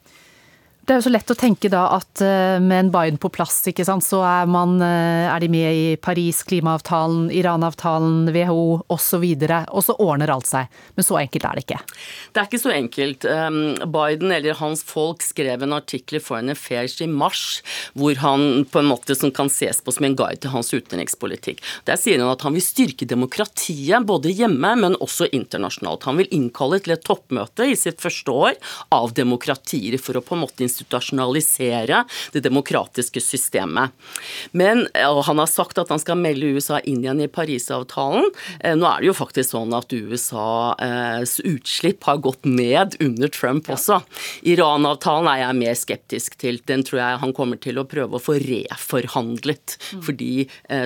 [0.91, 3.61] Det er jo så lett å tenke da at eh, med en Biden på plass,
[3.71, 9.23] ikke sant, så er, man, eh, er de med i Paris, klimaavtalen, Iran-avtalen, WHO osv.
[9.23, 10.81] Og, og så ordner alt seg.
[10.97, 11.79] Men så enkelt er det ikke.
[12.35, 13.27] Det er ikke så enkelt.
[13.31, 13.61] Um,
[13.95, 17.61] Biden eller hans folk skrev en artikkel i Foreign Affairs i mars
[17.95, 21.63] hvor han på en måte som kan ses på som en guide til hans utenrikspolitikk.
[21.87, 26.11] Der sier han at han vil styrke demokratiet både hjemme, men også internasjonalt.
[26.11, 28.59] Han vil innkalle til et toppmøte i sitt første år
[28.99, 33.91] av demokratier for å på en måte institusjonalisere det demokratiske systemet.
[34.53, 34.87] Men
[35.31, 38.31] Han har sagt at han skal melde USA inn igjen i Parisavtalen.
[38.77, 44.01] Nå er det jo faktisk sånn at USAs utslipp har gått ned under Trump også.
[44.43, 46.61] Iran-avtalen er jeg mer skeptisk til.
[46.67, 49.77] Den tror jeg han kommer til å prøve å få reforhandlet.
[49.95, 50.03] Mm.
[50.07, 50.33] Fordi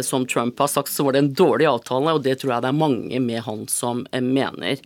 [0.07, 2.72] som Trump har sagt, så var det en dårlig avtale, og det tror jeg det
[2.72, 4.83] er mange med han som mener.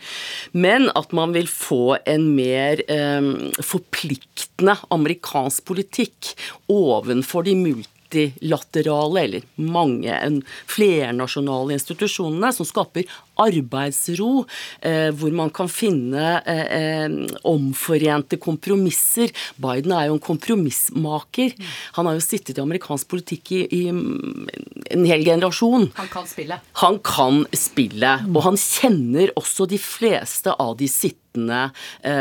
[0.52, 3.28] Men at man vil få en mer eh,
[3.64, 6.34] forpliktende amerikansk politikk
[6.68, 13.04] ovenfor de multi multilaterale, eller mange flernasjonale institusjonene, som skaper
[13.38, 14.46] arbeidsro,
[14.80, 17.10] eh, hvor man kan finne eh, eh,
[17.44, 19.30] omforente kompromisser.
[19.56, 21.54] Biden er jo en kompromissmaker.
[21.94, 25.90] Han har jo sittet i amerikansk politikk i, i en hel generasjon.
[25.94, 26.60] Han kan spille.
[26.82, 28.16] Han kan spille.
[28.34, 31.68] Og han kjenner også de fleste av de sittende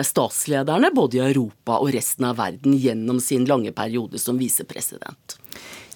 [0.06, 5.40] statslederne, både i Europa og resten av verden, gjennom sin lange periode som visepresident.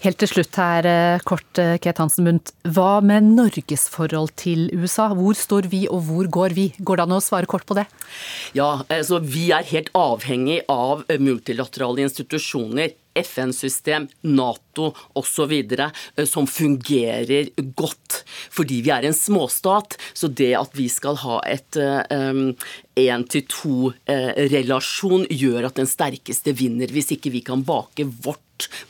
[0.01, 2.49] Helt til slutt her, eh, kort, eh, Ket Hansen Bundt.
[2.65, 5.13] Hva med Norges forhold til USA?
[5.13, 6.73] Hvor står vi, og hvor går vi?
[6.81, 7.85] Går det an å svare kort på det?
[8.55, 12.93] Ja, altså Vi er helt avhengig av multilaterale institusjoner.
[13.13, 15.51] FN-system, Nato osv.
[16.25, 18.23] som fungerer godt.
[18.49, 21.71] Fordi vi er en småstat, så det at vi skal ha et
[22.95, 26.87] én-til-to-relasjon, gjør at den sterkeste vinner.
[26.87, 28.39] Hvis ikke vi kan bake vårt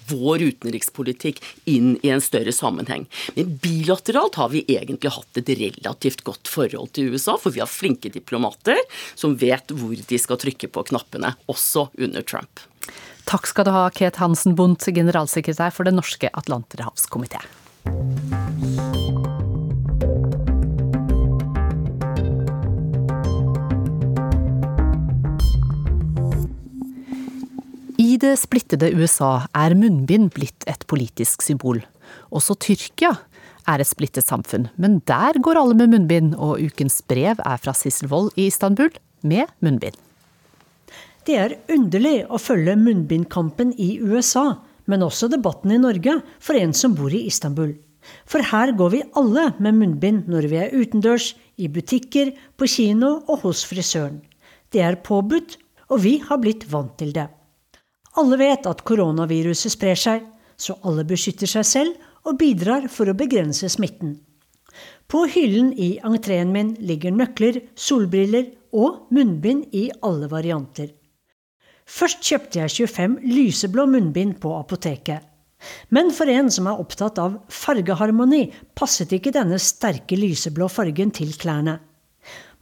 [0.09, 3.07] vår utenrikspolitikk inn i en større sammenheng.
[3.37, 7.71] Men bilateralt har vi egentlig hatt et relativt godt forhold til USA, for vi har
[7.71, 8.79] flinke diplomater
[9.15, 12.65] som vet hvor de skal trykke på knappene, også under Trump.
[13.29, 17.43] Takk skal du ha, Kate Hansen Bundt, generalsekretær for Den norske atlanterhavskomité.
[28.21, 31.81] Det splittede USA er munnbind blitt et politisk symbol.
[32.29, 33.15] Også Tyrkia
[33.69, 37.73] er et splittet samfunn, men der går alle med munnbind, og ukens brev er fra
[37.77, 38.91] Sissel Wold i Istanbul
[39.25, 39.97] med munnbind.
[41.25, 46.73] Det er underlig å følge munnbindkampen i USA, men også debatten i Norge, for en
[46.77, 47.75] som bor i Istanbul.
[48.25, 53.19] For her går vi alle med munnbind når vi er utendørs, i butikker, på kino
[53.29, 54.17] og hos frisøren.
[54.73, 55.59] Det er påbudt,
[55.93, 57.27] og vi har blitt vant til det.
[58.19, 60.25] Alle vet at koronaviruset sprer seg,
[60.59, 64.17] så alle beskytter seg selv og bidrar for å begrense smitten.
[65.11, 70.91] På hyllen i entreen min ligger nøkler, solbriller og munnbind i alle varianter.
[71.91, 75.27] Først kjøpte jeg 25 lyseblå munnbind på apoteket.
[75.93, 78.45] Men for en som er opptatt av fargeharmoni,
[78.77, 81.77] passet ikke denne sterke lyseblå fargen til klærne.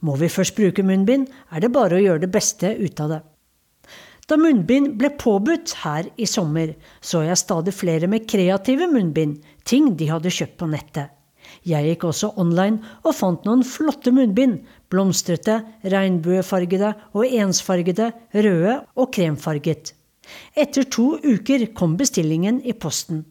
[0.04, 3.20] Må vi først bruke munnbind, er det bare å gjøre det beste ut av det.
[4.30, 9.88] Da munnbind ble påbudt her i sommer, så jeg stadig flere med kreative munnbind, ting
[9.98, 11.10] de hadde kjøpt på nettet.
[11.66, 14.60] Jeg gikk også online og fant noen flotte munnbind,
[14.92, 19.96] blomstrete, regnbuefargede og ensfargede, røde og kremfarget.
[20.54, 23.24] Etter to uker kom bestillingen i posten.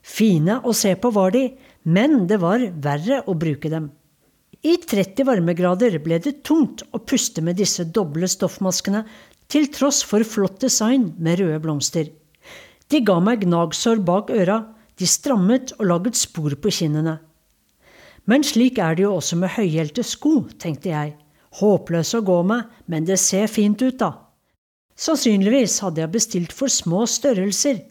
[0.00, 1.50] Fine å se på var de,
[1.84, 3.92] men det var verre å bruke dem.
[4.62, 9.00] I 30 varmegrader ble det tungt å puste med disse doble stoffmaskene
[9.52, 12.08] til tross for flott design med røde blomster.
[12.88, 14.62] De ga meg gnagsår bak øra,
[14.96, 17.18] de strammet og laget spor på kinnene.
[18.28, 21.14] Men slik er det jo også med høyhælte sko, tenkte jeg.
[21.58, 24.12] Håpløse å gå med, men det ser fint ut, da.
[24.96, 27.82] Sannsynligvis hadde jeg bestilt for små størrelser.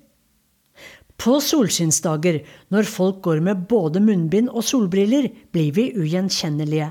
[1.21, 2.39] På solskinnsdager,
[2.73, 6.89] når folk går med både munnbind og solbriller, blir vi ugjenkjennelige.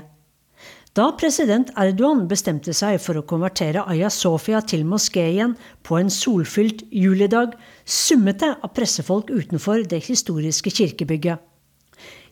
[0.91, 5.53] Da president Erdogan bestemte seg for å konvertere Aya Sofia til moské igjen
[5.87, 7.53] på en solfylt julidag,
[7.87, 11.39] summet det av pressefolk utenfor det historiske kirkebygget.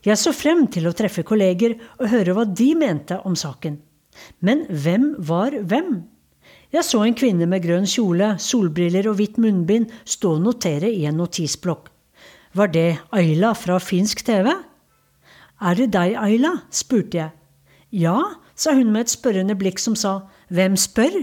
[0.04, 3.80] Jeg så frem til å treffe kolleger og høre hva de mente om saken.
[4.44, 6.02] Men hvem var hvem?
[6.76, 11.06] Jeg så en kvinne med grønn kjole, solbriller og hvitt munnbind stå og notere i
[11.08, 11.88] en notisblokk.
[12.60, 14.52] Var det Ayla fra finsk TV?
[14.52, 16.58] Er det deg, Ayla?
[16.68, 17.32] spurte jeg.
[17.90, 18.18] Ja,
[18.60, 20.20] sa hun med et spørrende blikk som sa
[20.52, 21.22] Hvem spør?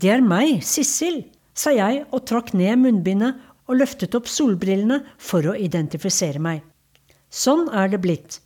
[0.00, 3.40] Det er meg, Sissel, sa jeg og trakk ned munnbindet
[3.70, 6.62] og løftet opp solbrillene for å identifisere meg.
[7.30, 8.40] Sånn er det blitt.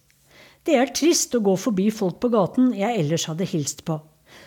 [0.64, 3.98] Det er trist å gå forbi folk på gaten jeg ellers hadde hilst på.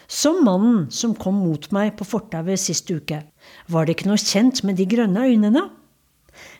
[0.09, 3.21] Som mannen som kom mot meg på fortauet sist uke.
[3.69, 5.63] Var det ikke noe kjent med de grønne øynene?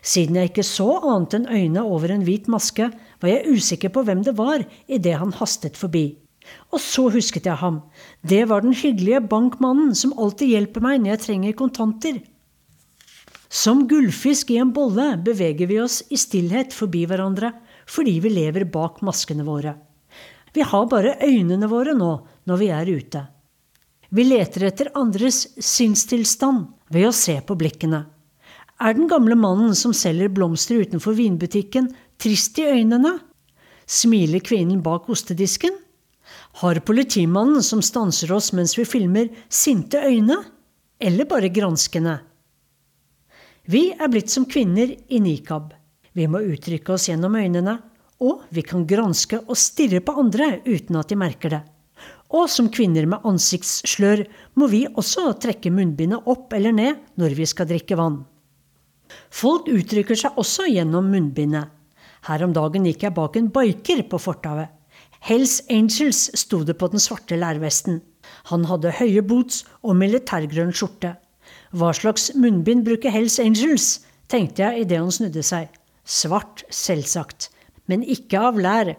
[0.02, 2.88] Siden jeg ikke så annet enn øyne over en hvit maske,
[3.20, 6.16] var jeg usikker på hvem det var idet han hastet forbi.
[6.72, 7.80] Og så husket jeg ham.
[8.22, 12.20] Det var den hyggelige bankmannen som alltid hjelper meg når jeg trenger kontanter.
[13.48, 17.54] Som gullfisk i en bolle beveger vi oss i stillhet forbi hverandre
[17.88, 19.72] fordi vi lever bak maskene våre.
[20.52, 22.10] Vi har bare øynene våre nå
[22.48, 23.24] når vi er ute.
[24.08, 28.04] Vi leter etter andres sinnstilstand ved å se på blikkene.
[28.78, 31.90] Er den gamle mannen som selger blomster utenfor vinbutikken,
[32.20, 33.16] trist i øynene?
[33.88, 35.74] Smiler kvinnen bak ostedisken?
[36.52, 40.40] Har politimannen som stanser oss mens vi filmer, sinte øyne?
[41.00, 42.18] Eller bare granskende?
[43.68, 45.74] Vi er blitt som kvinner i nikab.
[46.16, 47.76] Vi må uttrykke oss gjennom øynene,
[48.24, 51.60] og vi kan granske og stirre på andre uten at de merker det.
[52.34, 54.24] Og som kvinner med ansiktsslør
[54.58, 58.22] må vi også trekke munnbindet opp eller ned når vi skal drikke vann.
[59.32, 61.68] Folk uttrykker seg også gjennom munnbindet.
[62.28, 64.77] Her om dagen gikk jeg bak en biker på fortauet.
[65.24, 68.00] Hells Angels sto det på den svarte lærvesten.
[68.52, 71.16] Han hadde høye boots og militærgrønn skjorte.
[71.76, 73.98] Hva slags munnbind bruker Hells Angels?
[74.28, 75.68] tenkte jeg idet han snudde seg.
[76.04, 77.50] Svart, selvsagt,
[77.88, 78.94] men ikke av lær.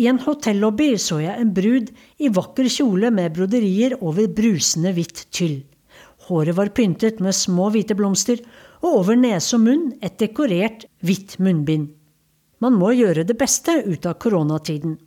[0.00, 5.26] I en hotellobby så jeg en brud i vakker kjole med broderier over brusende hvitt
[5.34, 5.60] tyll.
[6.28, 8.40] Håret var pyntet med små hvite blomster,
[8.80, 11.90] og over nese og munn et dekorert hvitt munnbind.
[12.60, 14.98] Man må gjøre det beste ut av koronatiden.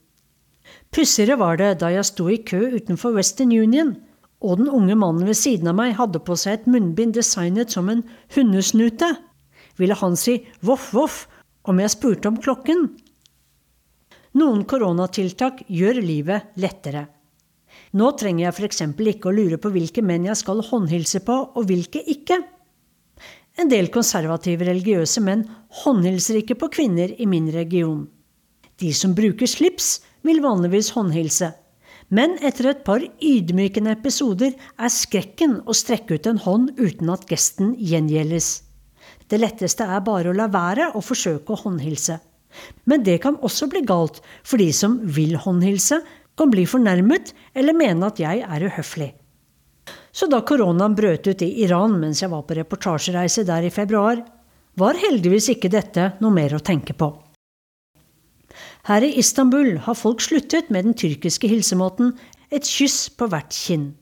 [0.94, 3.96] Pussigere var det da jeg sto i kø utenfor Western Union,
[4.44, 7.90] og den unge mannen ved siden av meg hadde på seg et munnbind designet som
[7.90, 8.04] en
[8.36, 9.14] hundesnute
[9.80, 11.24] ville han si voff, voff
[11.70, 12.88] om jeg spurte om klokken.
[14.38, 17.06] Noen koronatiltak gjør livet lettere.
[17.94, 18.82] Nå trenger jeg f.eks.
[19.14, 22.42] ikke å lure på hvilke menn jeg skal håndhilse på, og hvilke ikke.
[23.60, 25.44] En del konservative religiøse menn
[25.84, 28.08] håndhilser ikke på kvinner i min region.
[28.82, 31.52] De som bruker slips, vil vanligvis håndhilse.
[32.14, 37.26] Men etter et par ydmykende episoder er skrekken å strekke ut en hånd uten at
[37.30, 38.50] gesten gjengjeldes.
[39.30, 42.20] Det letteste er bare å la være å forsøke å håndhilse.
[42.90, 46.02] Men det kan også bli galt, for de som vil håndhilse,
[46.38, 49.12] kan bli fornærmet eller mene at jeg er uhøflig.
[50.14, 54.22] Så da koronaen brøt ut i Iran mens jeg var på reportasjereise der i februar,
[54.78, 57.10] var heldigvis ikke dette noe mer å tenke på.
[58.86, 62.14] Her i Istanbul har folk sluttet med den tyrkiske hilsemåten
[62.54, 63.94] et kyss på hvert kinn.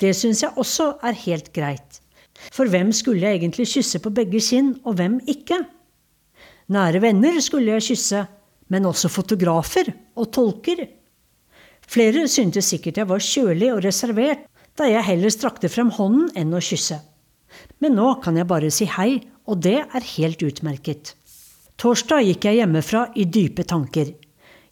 [0.00, 2.00] Det syns jeg også er helt greit.
[2.54, 5.62] For hvem skulle jeg egentlig kysse på begge kinn, og hvem ikke?
[6.74, 8.26] Nære venner skulle jeg kysse,
[8.68, 10.84] men også fotografer og tolker.
[11.88, 14.44] Flere syntes sikkert jeg var kjølig og reservert,
[14.78, 17.00] da jeg heller strakte frem hånden enn å kysse.
[17.82, 19.18] Men nå kan jeg bare si hei,
[19.48, 21.14] og det er helt utmerket.
[21.78, 24.10] Torsdag gikk jeg hjemmefra i dype tanker.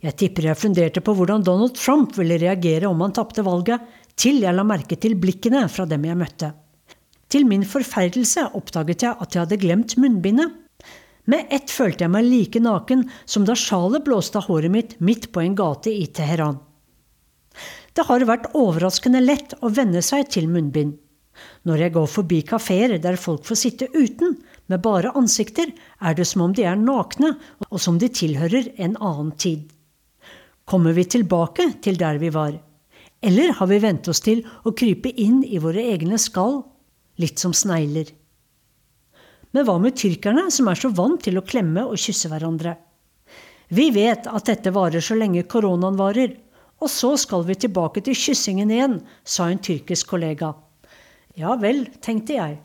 [0.03, 3.81] Jeg tipper jeg funderte på hvordan Donald Trump ville reagere om han tapte valget,
[4.17, 6.53] til jeg la merke til blikkene fra dem jeg møtte.
[7.33, 10.53] Til min forferdelse oppdaget jeg at jeg hadde glemt munnbindet.
[11.27, 15.33] Med ett følte jeg meg like naken som da sjalet blåste av håret mitt midt
[15.35, 16.61] på en gate i Teheran.
[17.97, 20.99] Det har vært overraskende lett å venne seg til munnbind.
[21.69, 24.37] Når jeg går forbi kafeer der folk får sitte uten,
[24.67, 25.71] med bare ansikter,
[26.01, 27.35] er det som om de er nakne,
[27.71, 29.69] og som de tilhører en annen tid.
[30.67, 32.57] Kommer vi tilbake til der vi var?
[33.23, 36.65] Eller har vi vent oss til å krype inn i våre egne skall
[37.23, 38.11] litt som snegler.
[39.55, 42.75] Men hva med tyrkerne, som er så vant til å klemme og kysse hverandre?
[43.73, 46.35] Vi vet at dette varer så lenge koronaen varer,
[46.77, 50.53] og så skal vi tilbake til kyssingen igjen, sa en tyrkisk kollega.
[51.37, 52.59] Ja vel, tenkte jeg.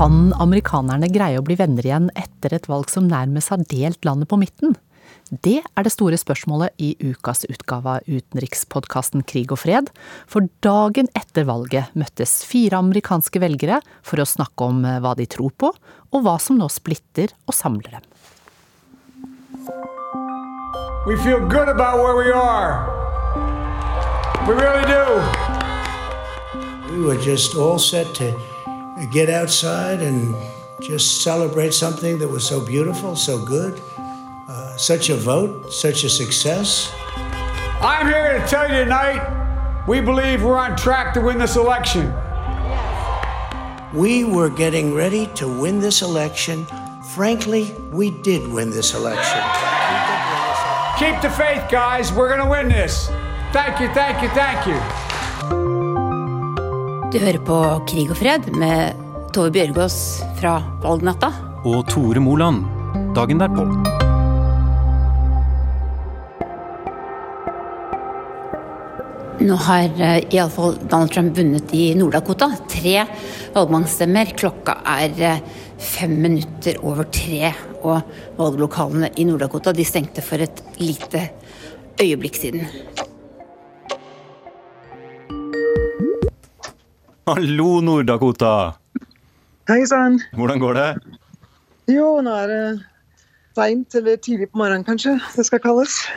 [0.00, 4.30] Kan amerikanerne greie å bli venner igjen etter et valg som nærmest har delt landet
[4.32, 4.72] på midten?
[5.30, 9.92] Det er det store spørsmålet i ukas utgave av utenrikspodkasten Krig og fred.
[10.26, 15.54] For dagen etter valget møttes fire amerikanske velgere for å snakke om hva de tror
[15.54, 15.70] på,
[16.10, 18.08] og hva som nå splitter og samler dem.
[21.06, 22.90] We feel good about where we are.
[24.48, 25.04] We really do.
[26.90, 28.34] We were just all set to
[29.12, 30.34] get outside and
[30.82, 33.80] just celebrate something that was so beautiful, so good.
[34.80, 36.90] Such a vote, such a success.
[37.82, 39.20] I'm here to tell you tonight
[39.86, 42.10] we believe we're on track to win this election.
[43.92, 46.64] We were getting ready to win this election.
[47.14, 49.42] Frankly, we did win this election.
[50.96, 52.10] Keep the faith, guys.
[52.10, 53.10] We're going to win this.
[53.52, 54.80] Thank you, thank you, thank you.
[57.12, 58.96] Du hører på Krig og fred med
[59.34, 61.34] Tove Bjørgaas fra valgnatta.
[61.64, 62.64] Og Tore Moland
[63.14, 63.99] dagen derpå.
[69.40, 72.50] Nå har uh, iallfall Donald Trump vunnet i Nord-Dakota.
[72.68, 73.06] Tre
[73.54, 74.34] valgmannsstemmer.
[74.36, 75.38] Klokka er uh,
[75.80, 77.48] fem minutter over tre.
[77.80, 78.04] Og
[78.36, 81.22] valglokalene i Nord-Dakota de stengte for et lite
[81.96, 82.68] øyeblikk siden.
[87.30, 88.74] Hallo, Nord-Dakota.
[89.72, 90.20] Hei sann.
[90.36, 90.90] Hvordan går det?
[91.96, 92.60] Jo, nå er det
[93.56, 95.96] seint eller tidlig på morgenen, kanskje det skal kalles.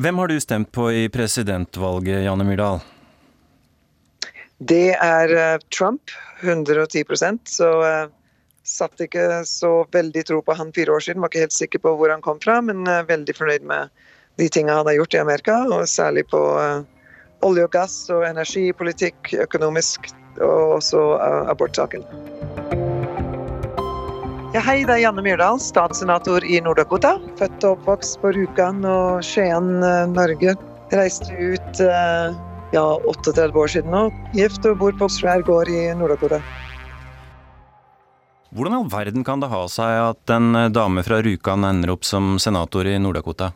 [0.00, 2.78] Hvem har du stemt på i presidentvalget, Janne Myrdal?
[4.56, 8.06] Det er uh, Trump, 110% så uh,
[8.64, 11.20] satt ikke så veldig tro på han fire år siden.
[11.20, 13.92] Var ikke helt sikker på hvor han kom fra, men uh, veldig fornøyd med
[14.40, 15.58] de tingene han har gjort i Amerika.
[15.68, 16.40] Og særlig på
[17.44, 20.08] olje og gass og energipolitikk, økonomisk,
[20.40, 21.04] og også
[21.52, 22.08] abortsaken.
[24.50, 27.12] Ja, hei, det er Janne Myrdal, statssenator i Nord-Dakota.
[27.38, 30.56] Født og oppvokst på Rjukan og Skien, eh, Norge.
[30.90, 32.38] Reiste ut eh,
[32.74, 32.82] ja,
[33.12, 34.00] 38 år siden nå.
[34.34, 36.40] Gift og bor på Svær gård i Nord-Dakota.
[38.50, 41.92] Hvordan i all verden kan det ha seg at en eh, dame fra Rjukan ender
[41.94, 43.52] opp som senator i Nord-Dakota?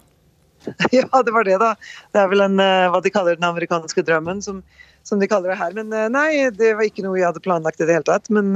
[0.95, 1.73] Ja, det var det, da.
[2.15, 4.63] Det er vel en, hva de kaller den amerikanske drømmen, som,
[5.03, 5.75] som, de kaller det her.
[5.75, 8.31] Men nei, det var ikke noe jeg hadde planlagt i det hele tatt.
[8.31, 8.55] Men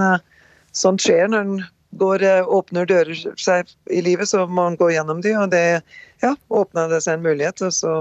[0.71, 1.59] sånt skjer når en
[1.97, 5.83] går, eh, åpner dører seg i livet, så må man gå gjennom de, og det
[6.23, 7.95] ja, åpna det seg en mulighet, og så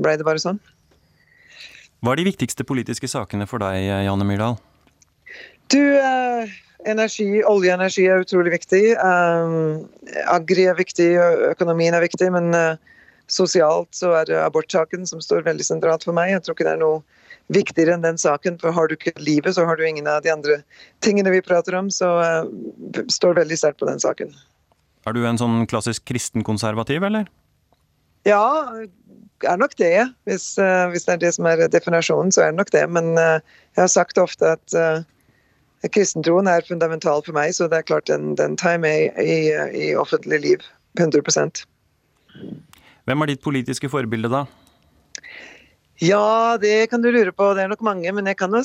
[0.00, 0.60] ble det bare sånn.
[2.04, 4.58] Hva er de viktigste politiske sakene for deg, Janne Myrdal?
[5.72, 6.52] Du, eh,
[6.86, 8.84] energi, Oljeenergi er utrolig viktig.
[10.30, 11.08] Agri er viktig,
[11.50, 12.78] økonomien er viktig, men
[13.26, 16.30] sosialt så er det abortsaken som står veldig sentralt for meg.
[16.30, 17.02] Jeg tror ikke det er noe
[17.52, 18.58] viktigere enn den saken.
[18.62, 20.60] For har du ikke livet, så har du ingen av de andre
[21.04, 21.90] tingene vi prater om.
[21.92, 22.44] Så uh,
[23.12, 24.34] står veldig sterkt på den saken.
[25.06, 27.28] Er du en sånn klassisk kristenkonservativ, eller?
[28.26, 28.42] Ja,
[29.46, 30.08] er nok det.
[30.26, 32.86] Hvis, uh, hvis, det er det som er definasjonen, så er det nok det.
[32.90, 33.38] Men uh,
[33.76, 35.04] jeg har sagt ofte at uh,
[35.94, 39.38] kristentroen er fundamental for meg, så det er klart den, den tar jeg med i,
[39.86, 40.66] i offentlig liv.
[40.96, 41.66] 100%
[43.06, 44.46] Hvem er ditt politiske forbilde, da?
[46.02, 47.54] Ja, det kan du lure på.
[47.54, 48.12] Det er nok mange.
[48.12, 48.62] Men jeg kan jo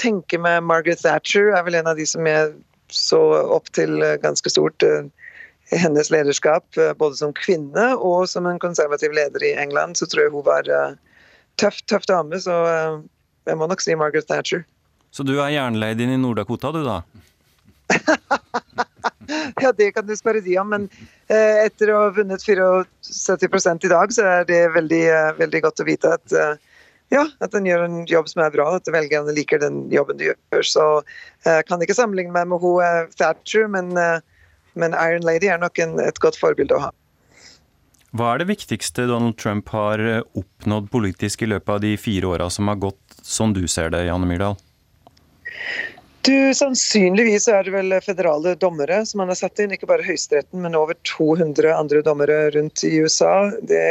[0.00, 2.52] tenke meg Margaret Thatcher er vel en av de som jeg
[2.92, 3.20] så
[3.56, 4.84] opp til eh, ganske stort.
[4.84, 5.08] Eh,
[5.72, 10.26] hennes lederskap, eh, både som kvinne og som en konservativ leder i England, så tror
[10.26, 10.68] jeg hun var
[11.60, 12.40] tøff, tøff dame.
[12.40, 12.52] Så
[13.48, 14.66] jeg må nok si Margaret Thatcher.
[15.12, 17.00] Så du er jernladyen i Nord-Dakota, du da?
[19.64, 20.72] ja, det kan du spørre de om.
[20.74, 20.88] Men
[21.28, 25.82] eh, etter å ha vunnet 74% i dag, så er det veldig, eh, veldig godt
[25.84, 26.54] å vite at eh,
[27.12, 30.30] ja, at den gjør en jobb som er bra, at velgerne liker den jobben du
[30.30, 30.64] gjør.
[30.64, 30.86] Så
[31.44, 34.24] jeg eh, kan ikke sammenligne meg med hun eh, Thatcher, men, eh,
[34.80, 36.90] men, Iron Lady er nok en, et godt forbilde å ha.
[38.16, 40.00] Hva er det viktigste Donald Trump har
[40.36, 44.04] oppnådd politisk i løpet av de fire åra som har gått, sånn du ser det,
[44.08, 44.58] Janne Myrdal?
[46.22, 50.60] Du, Sannsynligvis er det vel federale dommere som han har satt inn, ikke bare Høyesteretten,
[50.62, 53.50] men over 200 andre dommere rundt i USA.
[53.66, 53.82] Det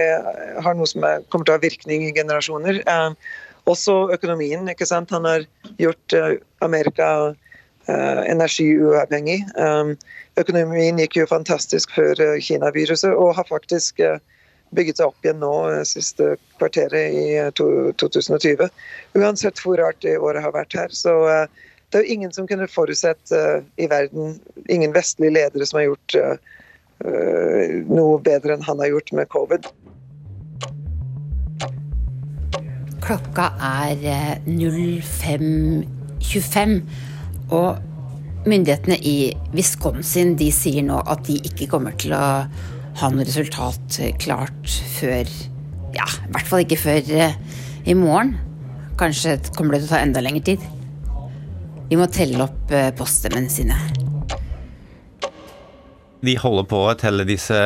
[0.63, 2.79] har noe som er, kommer til å ha virkning i generasjoner.
[2.87, 3.33] Eh,
[3.67, 4.69] også økonomien.
[4.71, 5.11] ikke sant?
[5.11, 5.43] Han har
[5.81, 7.09] gjort eh, Amerika
[7.91, 9.41] eh, energiuavhengig.
[9.51, 9.91] Eh,
[10.39, 14.21] økonomien gikk jo fantastisk før eh, Kina-viruset, og har faktisk eh,
[14.71, 17.27] bygget seg opp igjen nå siste kvarteret i
[17.59, 18.71] 2020.
[19.19, 20.95] Uansett hvor rart det året har vært her.
[20.95, 21.17] så
[21.91, 24.37] det er jo ingen som kunne forutsett uh, i verden,
[24.71, 26.39] ingen vestlige ledere som har gjort uh,
[27.91, 29.67] noe bedre enn han har gjort med covid.
[33.01, 33.97] Klokka er
[34.47, 36.81] 05.25,
[37.51, 37.75] og
[38.47, 42.47] myndighetene i Wisconsin de sier nå at de ikke kommer til å
[43.01, 44.63] ha noe resultat klart
[44.99, 45.25] før
[45.91, 47.03] Ja, i hvert fall ikke før
[47.83, 48.39] i morgen.
[49.01, 50.61] Kanskje kommer det til å ta enda lengre tid.
[51.91, 53.75] Vi må telle opp eh, poststemmene sine.
[56.23, 57.57] De holder på å telle disse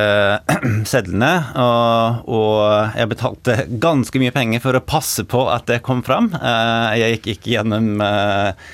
[0.92, 1.30] sedlene,
[1.62, 6.32] og, og, jeg betalte ganske mye penger for å passe på at det kom fram.
[6.40, 8.66] Eh, jeg gikk ikke gjennom eh,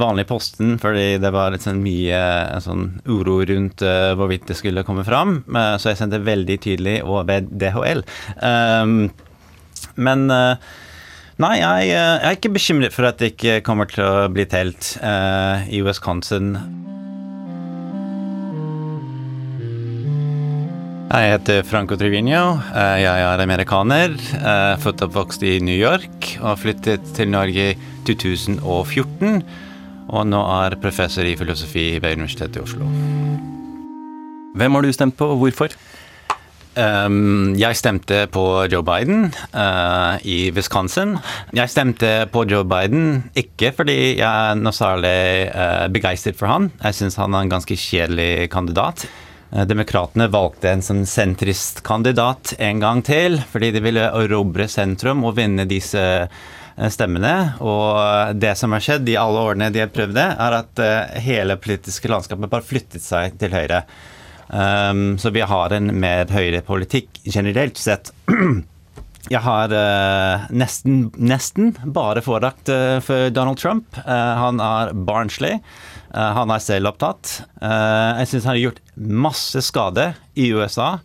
[0.00, 2.24] vanlig posten fordi det var litt sånn mye
[2.64, 8.00] sånn uro rundt hvorvidt det skulle komme fram, så jeg sendte veldig tydelig over DHL.
[10.00, 10.24] Men
[11.38, 14.42] Nei, jeg, eh, jeg, er ikke bekymret for at det ikke kommer til å bli
[14.50, 16.56] telt uh, i Wisconsin.
[21.08, 22.58] Jeg heter Franco Trivigno.
[22.74, 24.18] Eh, jeg er amerikaner.
[24.82, 27.78] Født og oppvokst i New York og flyttet til Norge i
[28.10, 29.38] 2014,
[30.10, 32.90] og nå er professor i filosofi ved Universitetet i Oslo.
[34.58, 35.78] Hvem har du stemt på, og hvorfor?
[36.78, 41.16] Um, jeg stemte på Joe Biden uh, i Wisconsin.
[41.56, 46.68] Jeg stemte på Joe Biden ikke fordi jeg er noe særlig uh, begeistret for han.
[46.84, 49.08] Jeg syns han er en ganske kjedelig kandidat.
[49.50, 55.34] Uh, Demokratene valgte en sånn sentristkandidat en gang til, fordi de ville erobre sentrum og
[55.40, 56.04] vinne disse
[56.94, 57.56] stemmene.
[57.58, 60.84] Og det som har skjedd i alle årene de har prøvd det, er at
[61.26, 63.82] hele politiske landskapet bare flyttet seg til høyre.
[64.48, 68.12] Um, så vi har en mer høyrepolitikk generelt sett.
[69.28, 73.98] Jeg har uh, nesten, nesten, bare forakt uh, for Donald Trump.
[74.06, 75.58] Uh, han er barnslig.
[76.08, 77.42] han er selvopptatt.
[77.60, 81.00] jeg syns han har gjort masse skade i USA.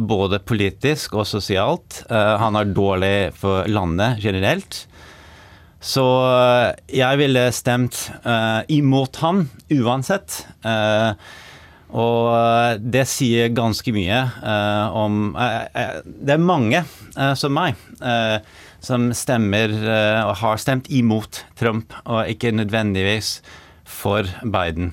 [0.00, 2.02] både politisk og sosialt.
[2.10, 4.88] han er dårlig for landet generelt.
[5.80, 6.02] Så
[6.90, 8.10] jeg ville stemt
[8.68, 10.42] imot ham uansett.
[10.66, 11.14] Uh,
[11.92, 16.80] og eh, det sier ganske mye uh, om uh, Det er mange
[17.16, 17.78] uh, som meg
[18.82, 19.70] som stemmer
[20.26, 23.36] og har stemt imot Trump, og ikke nødvendigvis
[23.86, 24.88] for Biden.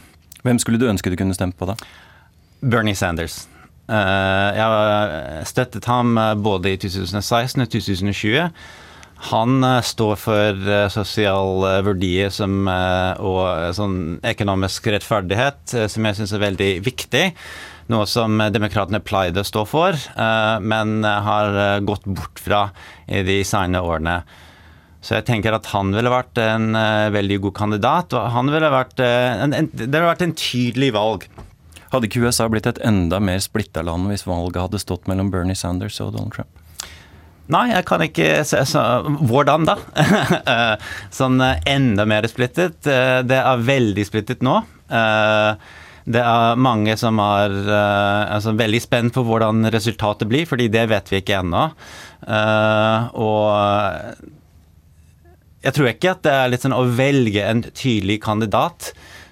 [0.46, 1.74] Hvem skulle du ønske du kunne stemt på, da?
[2.62, 3.48] Bernie Sanders.
[3.90, 8.46] jeg støttet ham både i 2016 og 2020.
[9.20, 16.20] Han eh, står for eh, sosiale eh, verdier som, og sånn økonomisk rettferdighet, som jeg
[16.20, 17.26] syns er veldig viktig.
[17.92, 19.98] Noe som demokratene pleide å stå for,
[20.62, 22.60] men har gått bort fra
[23.10, 24.14] i de senere årene.
[25.02, 26.78] Så jeg tenker at han ville vært en
[27.16, 28.14] veldig god kandidat.
[28.14, 31.26] og han ville vært, en, en, Det ville vært en tydelig valg.
[31.90, 35.58] Hadde ikke USA blitt et enda mer splitta land hvis valget hadde stått mellom Bernie
[35.58, 36.59] Sanders og Donald Trump?
[37.50, 38.82] Nei, jeg kan ikke se så,
[39.26, 39.76] Hvordan da?
[41.20, 42.86] sånn eh, enda mer splittet.
[42.86, 44.60] Eh, det er veldig splittet nå.
[44.86, 45.78] Eh,
[46.10, 51.12] det er mange som er altså, veldig spent på hvordan resultatet blir, fordi det vet
[51.12, 51.68] vi ikke ennå.
[53.22, 53.44] Og
[55.62, 58.90] jeg tror ikke at det er litt sånn å velge en tydelig kandidat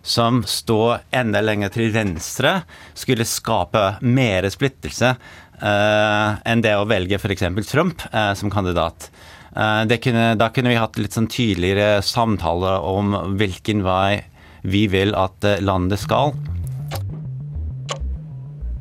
[0.08, 2.62] som står enda lenger til venstre,
[2.94, 5.16] skulle skape mer splittelse
[5.62, 7.44] enn det å velge f.eks.
[7.70, 9.10] Trump uh, som kandidat.
[9.58, 14.22] Uh, kunne, da kunne vi hatt litt sånn tydeligere samtaler om hvilken vei
[14.68, 16.34] vi vil at landet skal.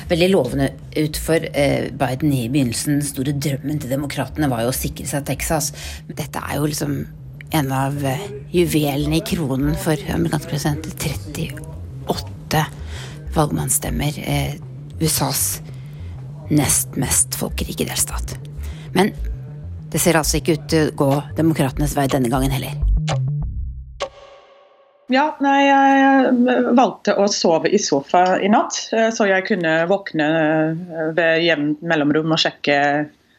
[0.10, 3.00] veldig lovende ut for Biden i begynnelsen.
[3.00, 5.66] Den store drømmen til demokratene var jo å sikre seg Texas.
[6.08, 6.94] Men dette er jo liksom
[7.52, 8.20] en av eh,
[8.52, 10.88] juvelene i kronen for amerikansk president.
[11.04, 12.66] 38
[13.34, 14.20] valgmannsstemmer.
[14.26, 14.54] Eh,
[15.00, 15.62] USAs
[16.50, 18.36] nest mest folkerike delstat.
[18.94, 19.14] Men
[19.90, 22.78] det ser altså ikke ut til å gå demokratenes vei denne gangen heller.
[25.10, 30.28] Ja, nei, jeg valgte å sove i sofa i natt, eh, så jeg kunne våkne
[31.18, 32.78] ved jevnt mellomrom og sjekke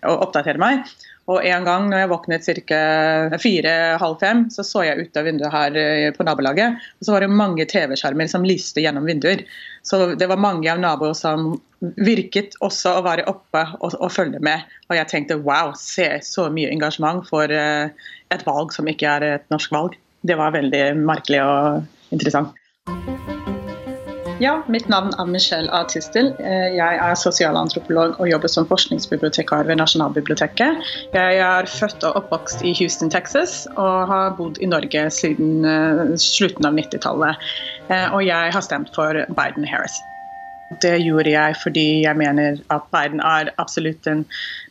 [0.09, 0.83] og oppdatere meg.
[1.31, 2.83] Og en gang når jeg våknet ca.
[3.39, 6.81] fire-halv fem, så så jeg ut av vinduet her eh, på nabolaget.
[6.99, 9.45] Og så var det mange TV-skjermer som lyste gjennom vinduer.
[9.87, 11.53] Så det var mange av naboer som
[11.97, 14.67] virket også å være oppe og, og følge med.
[14.91, 17.89] Og jeg tenkte wow, se så mye engasjement for uh,
[18.35, 19.99] et valg som ikke er et norsk valg.
[20.27, 22.57] Det var veldig merkelig og interessant.
[24.41, 25.83] Ja, mitt navn er Michelle A.
[25.85, 26.31] Tistel.
[26.41, 30.79] Eh, jeg er sosialantropolog og jobber som forskningsbibliotekar ved Nasjonalbiblioteket.
[31.13, 36.17] Jeg er født og oppvokst i Houston, Texas, og har bodd i Norge siden eh,
[36.17, 37.45] slutten av 90-tallet.
[37.91, 40.01] Eh, og jeg har stemt for Biden-Harris.
[40.81, 44.25] Det gjorde jeg fordi jeg mener at Biden er absolutt den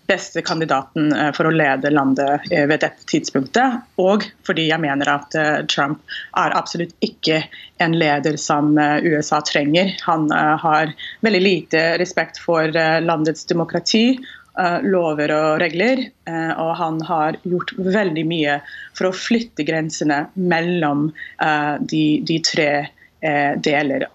[0.09, 3.79] beste kandidaten eh, for å lede landet eh, ved dette tidspunktet.
[4.01, 6.01] Og fordi jeg mener at eh, Trump
[6.39, 7.43] er absolutt ikke
[7.83, 8.73] en leder som
[9.05, 9.93] USA trenger.
[10.03, 10.91] Han har
[11.23, 12.67] veldig lite respekt for
[13.05, 14.19] landets demokrati
[14.83, 16.01] lover og regler.
[16.59, 18.57] Og han har gjort veldig mye
[18.97, 21.05] for å flytte grensene mellom
[21.79, 22.69] de, de tre
[23.63, 24.09] deler.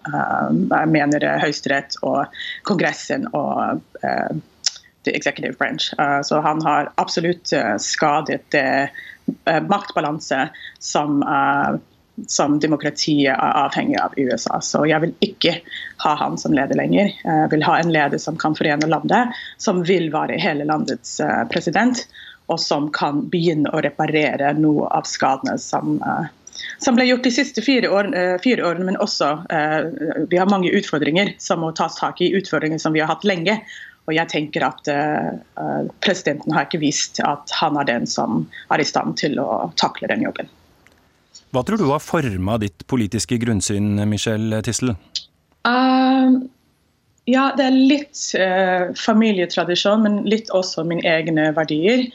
[0.93, 2.37] Mener Høyesterett og
[2.69, 3.81] Kongressen og
[5.07, 5.93] executive branch.
[6.23, 8.89] så han har absolutt skadet det
[9.69, 10.49] maktbalanse
[10.79, 11.23] som
[12.27, 14.61] som demokratiet er avhengig av USA.
[14.61, 15.57] Så jeg vil ikke
[16.05, 17.11] ha han som leder lenger.
[17.11, 21.17] Jeg vil ha en leder som kan forene landet, som vil være hele landets
[21.51, 22.05] president,
[22.47, 25.99] og som kan begynne å reparere noe av skadene som
[26.79, 28.07] som ble gjort de siste fire, år,
[28.39, 29.27] fire årene, men også
[30.31, 33.57] vi har mange utfordringer som må tas tak i, utfordringer som vi har hatt lenge.
[34.05, 38.81] Og jeg tenker at uh, Presidenten har ikke vist at han er den som er
[38.81, 40.51] i stand til å takle den jobben.
[41.55, 44.93] Hva tror du har forma ditt politiske grunnsyn, Michelle Tissel?
[45.65, 46.43] Uh,
[47.25, 52.05] ja, det er litt uh, familietradisjon, men litt også mine egne verdier.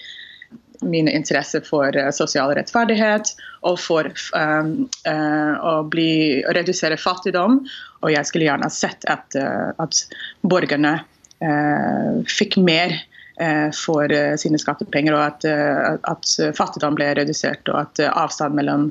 [0.86, 3.32] Mine interesser for uh, sosial rettferdighet
[3.66, 4.70] og for um,
[5.10, 6.12] å bli,
[6.56, 7.62] redusere fattigdom.
[8.00, 10.04] Og jeg skulle gjerne sett at, at
[10.40, 10.94] borgerne
[11.40, 12.92] fikk mer
[13.40, 18.58] Eh, for eh, sine skattepenger, og at, eh, at, fattigdom ble redusert, og at avstand
[18.58, 18.90] mellom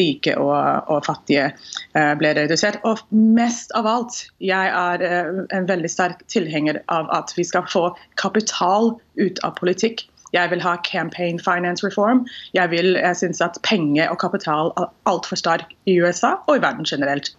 [0.00, 0.54] rike og,
[0.88, 1.50] og, fattige
[1.92, 2.78] ble redusert.
[2.88, 5.04] Og mest av alt, jeg er
[5.52, 7.90] en veldig sterk tilhenger av at vi skal få
[8.20, 10.06] kapital ut av politikk.
[10.32, 12.24] Jeg vil ha campaign finance reform.
[12.56, 16.64] Jeg, vil, jeg syns at penger og kapital er altfor sterk i USA og i
[16.64, 17.34] verden generelt.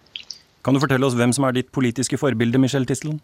[0.62, 3.18] Kan du fortelle oss hvem som er ditt politiske forbilde, Michelle Tisselen?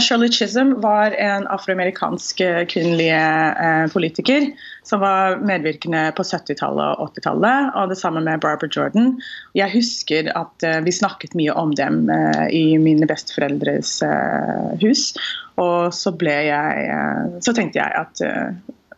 [0.00, 4.46] Shirley Chisholm var en afroamerikansk eh, kvinnelig uh, politiker
[4.86, 9.14] som var medvirkende på 70-tallet og 80-tallet, og det samme med Barbara Jordan.
[9.58, 12.08] Jeg husker at vi snakket mye om dem
[12.50, 14.00] i mine besteforeldres
[14.82, 15.04] hus,
[15.60, 18.24] og så jeg Så tenkte jeg at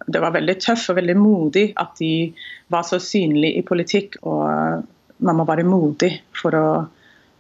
[0.07, 2.33] det var veldig tøff og veldig modig at de
[2.73, 4.85] var så synlige i politikk, og
[5.25, 6.67] man må være modig for å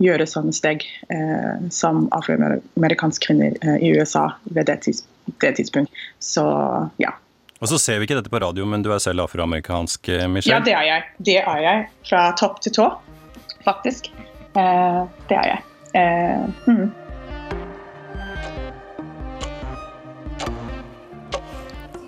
[0.05, 5.05] gjøre sånne steg eh, som afroamerikanske kvinner eh, i USA ved det, tids
[5.41, 5.93] det tidspunkt.
[6.19, 6.45] Så
[7.01, 7.15] ja.
[7.61, 10.59] Og så ser vi ikke dette på radio, men du er selv afroamerikansk, eh, Michelle?
[10.59, 11.07] Ja, det er jeg.
[11.31, 11.87] Det er jeg.
[12.09, 12.91] Fra topp til tå,
[13.65, 14.11] faktisk.
[14.55, 15.01] Eh,
[15.31, 15.63] det er jeg.
[15.95, 16.93] Eh, mm.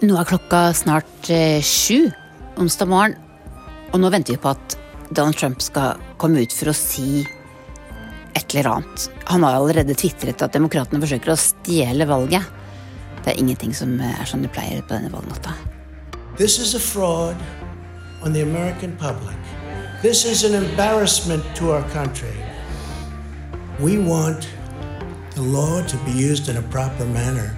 [0.06, 2.10] Nå er klokka snart eh, sju
[2.60, 3.16] onsdag morgen,
[3.94, 4.76] og nå venter vi på at
[5.08, 7.24] Donald Trump skal komme ut for å si
[8.36, 9.08] et eller annet.
[9.24, 12.44] Han har allerede tvitret at demokratene forsøker å stjele valget.
[13.24, 15.54] Det er ingenting som er som det pleier på denne valgnatta.
[16.36, 17.36] This is a fraud
[18.22, 19.36] on the American public.
[20.02, 22.36] This is an embarrassment to our country.
[23.80, 24.48] We want
[25.34, 27.56] the law to be used in a proper manner.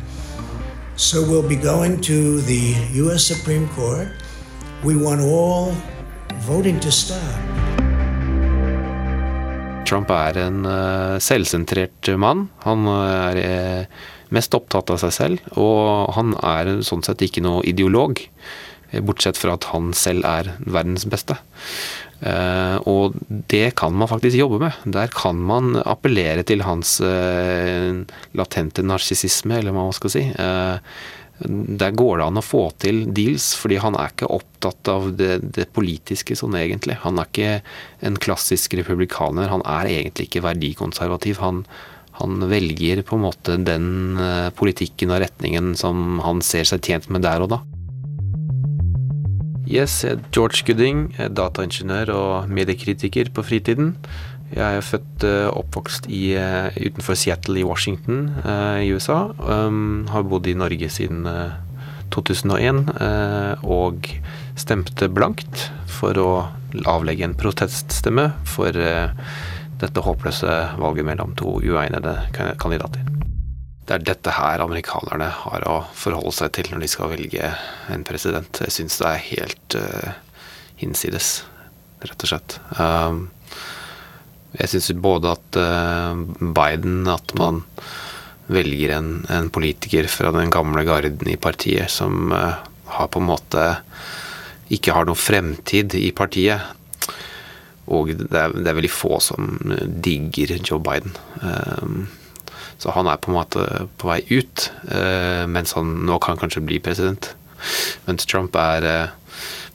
[0.96, 3.24] So we'll be going to the U.S.
[3.24, 4.08] Supreme Court.
[4.84, 5.74] We want all
[6.46, 7.57] voting to stop.
[9.88, 12.48] Trump er en uh, selvsentrert mann.
[12.66, 17.64] Han er uh, mest opptatt av seg selv, og han er sånn sett ikke noe
[17.64, 18.20] ideolog.
[18.90, 21.38] Eh, bortsett fra at han selv er verdens beste.
[22.90, 23.14] Og
[23.46, 24.78] det kan man faktisk jobbe med.
[24.90, 26.96] Der kan man appellere til hans
[28.34, 30.24] latente narsissisme, eller hva man skal si.
[31.38, 35.36] Der går det an å få til deals, fordi han er ikke opptatt av det,
[35.54, 36.98] det, politiske sånn egentlig.
[37.04, 37.52] Han er ikke
[38.08, 39.50] en klassisk republikaner.
[39.52, 41.38] Han er egentlig ikke verdikonservativ.
[41.44, 41.62] Han,
[42.18, 47.10] han velger på en måte den eh, politikken og retningen som han ser seg tjent
[47.14, 47.62] med der og da.
[49.68, 53.92] Yes, jeg er George Gooding, dataingeniør og mediekritiker på fritiden.
[54.48, 59.28] Jeg er født og uh, oppvokst i, uh, utenfor Seattle i Washington uh, i USA.
[59.44, 61.28] Um, har bodd i Norge siden
[62.08, 62.86] 2001
[63.68, 64.06] og
[64.56, 66.30] stemte blankt for å
[66.88, 73.04] avlegge en proteststemme for dette håpløse valget mellom to uegnede kandidater.
[73.84, 77.52] Det er dette her amerikanerne har å forholde seg til når de skal velge
[77.92, 78.64] en president.
[78.64, 79.78] Jeg syns det er helt
[80.80, 81.32] hinsides,
[82.08, 82.56] rett og slett.
[82.80, 83.26] Um,
[84.56, 87.64] jeg syns både at eh, Biden At man
[88.48, 92.54] velger en, en, politiker fra den gamle garden i partiet som uh,
[92.88, 93.64] har på en måte
[94.72, 96.64] ikke har noen fremtid i partiet.
[97.92, 99.50] Og det er, det er veldig få som
[100.00, 101.12] digger Joe Biden.
[101.44, 102.08] Um,
[102.80, 103.66] så han er på en måte
[104.00, 104.68] på vei ut,
[105.50, 107.32] mens han nå kan kanskje bli president.
[108.06, 108.86] Mens Trump er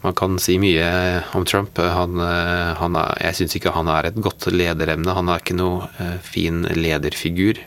[0.04, 0.88] man kan si mye
[1.32, 1.78] om Trump.
[1.80, 5.16] Han, eh, han er, jeg syns ikke han er et godt lederemne.
[5.16, 7.62] Han er ikke noe eh, fin lederfigur.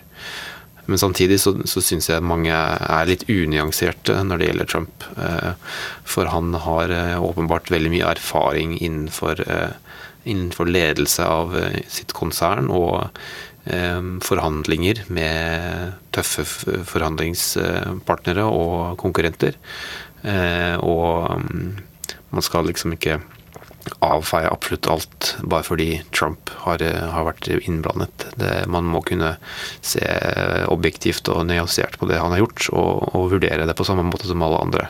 [0.86, 5.08] Men samtidig så, så syns jeg mange er litt unyanserte når det gjelder Trump.
[5.16, 5.56] Eh,
[6.04, 6.92] for han har
[7.24, 9.40] åpenbart veldig mye erfaring innenfor,
[10.28, 11.56] innenfor ledelse av
[11.88, 13.08] sitt konsern og
[14.22, 16.44] forhandlinger med tøffe
[16.86, 19.58] forhandlingspartnere og konkurrenter.
[20.86, 21.72] Og mm,
[22.36, 23.20] man skal liksom ikke
[24.02, 28.26] avfeie absolutt alt bare fordi Trump har, har vært innblandet.
[28.36, 29.36] Det, man må kunne
[29.84, 30.04] se
[30.72, 34.28] objektivt og nyansert på det han har gjort, og, og vurdere det på samme måte
[34.28, 34.88] som alle andre.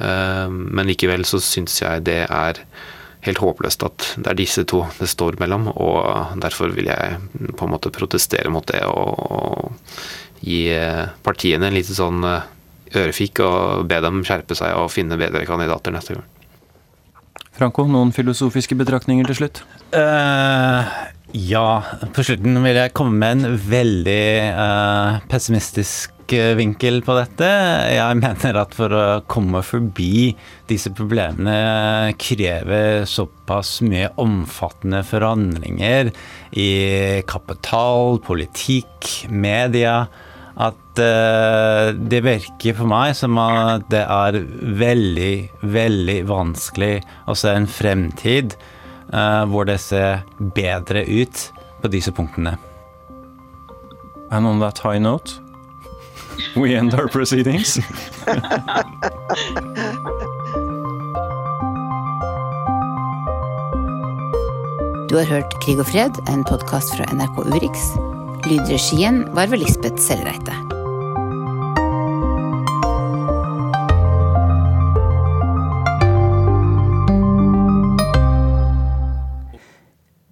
[0.00, 2.62] Uh, men likevel så syns jeg det er
[3.26, 7.18] helt håpløst at det er disse to det står mellom, og derfor vil jeg
[7.56, 10.62] på en måte protestere mot det og, og gi
[11.20, 12.24] partiene en liten sånn
[12.96, 16.39] ørefik og be dem skjerpe seg og finne bedre kandidater neste gang.
[17.56, 19.62] Franco, noen filosofiske betraktninger til slutt?
[19.94, 20.86] Uh,
[21.34, 21.82] ja,
[22.14, 24.24] på slutten vil jeg komme med en veldig
[24.54, 27.48] uh, pessimistisk vinkel på dette.
[27.90, 30.30] Jeg mener at for å komme forbi
[30.70, 36.12] disse problemene krever såpass mye omfattende forandringer
[36.54, 36.70] i
[37.30, 40.04] kapital, politikk, media
[40.58, 44.40] at uh, det virker for meg som at det er
[44.80, 46.94] veldig, veldig vanskelig
[47.30, 48.56] å se en fremtid
[49.14, 51.46] uh, hvor det ser bedre ut
[51.80, 52.56] på disse punktene.
[54.30, 55.40] And on that high note,
[56.56, 57.78] we end our proceedings.
[65.10, 67.90] Du har hørt Krig og fred, en podkast fra NRK Urix.
[68.48, 70.54] Lydregien var ved Lisbeth Sellreite.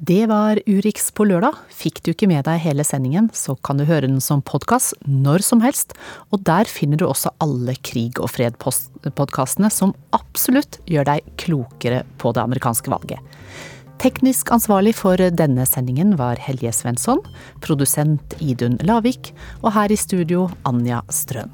[0.09, 1.59] Det var Urix på lørdag.
[1.69, 5.45] Fikk du ikke med deg hele sendingen, så kan du høre den som podkast når
[5.45, 5.93] som helst,
[6.33, 12.33] og der finner du også alle Krig og fred-podkastene som absolutt gjør deg klokere på
[12.33, 13.21] det amerikanske valget.
[13.99, 17.19] Teknisk ansvarlig for denne sendingen var Helje Svensson,
[17.65, 19.33] produsent Idun Lavik,
[19.65, 21.51] og her i studio Anja Strøm.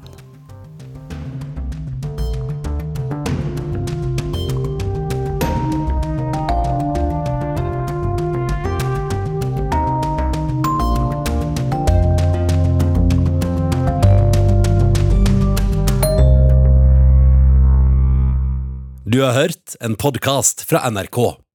[19.05, 21.44] Du har hørt en podkast fra NRK.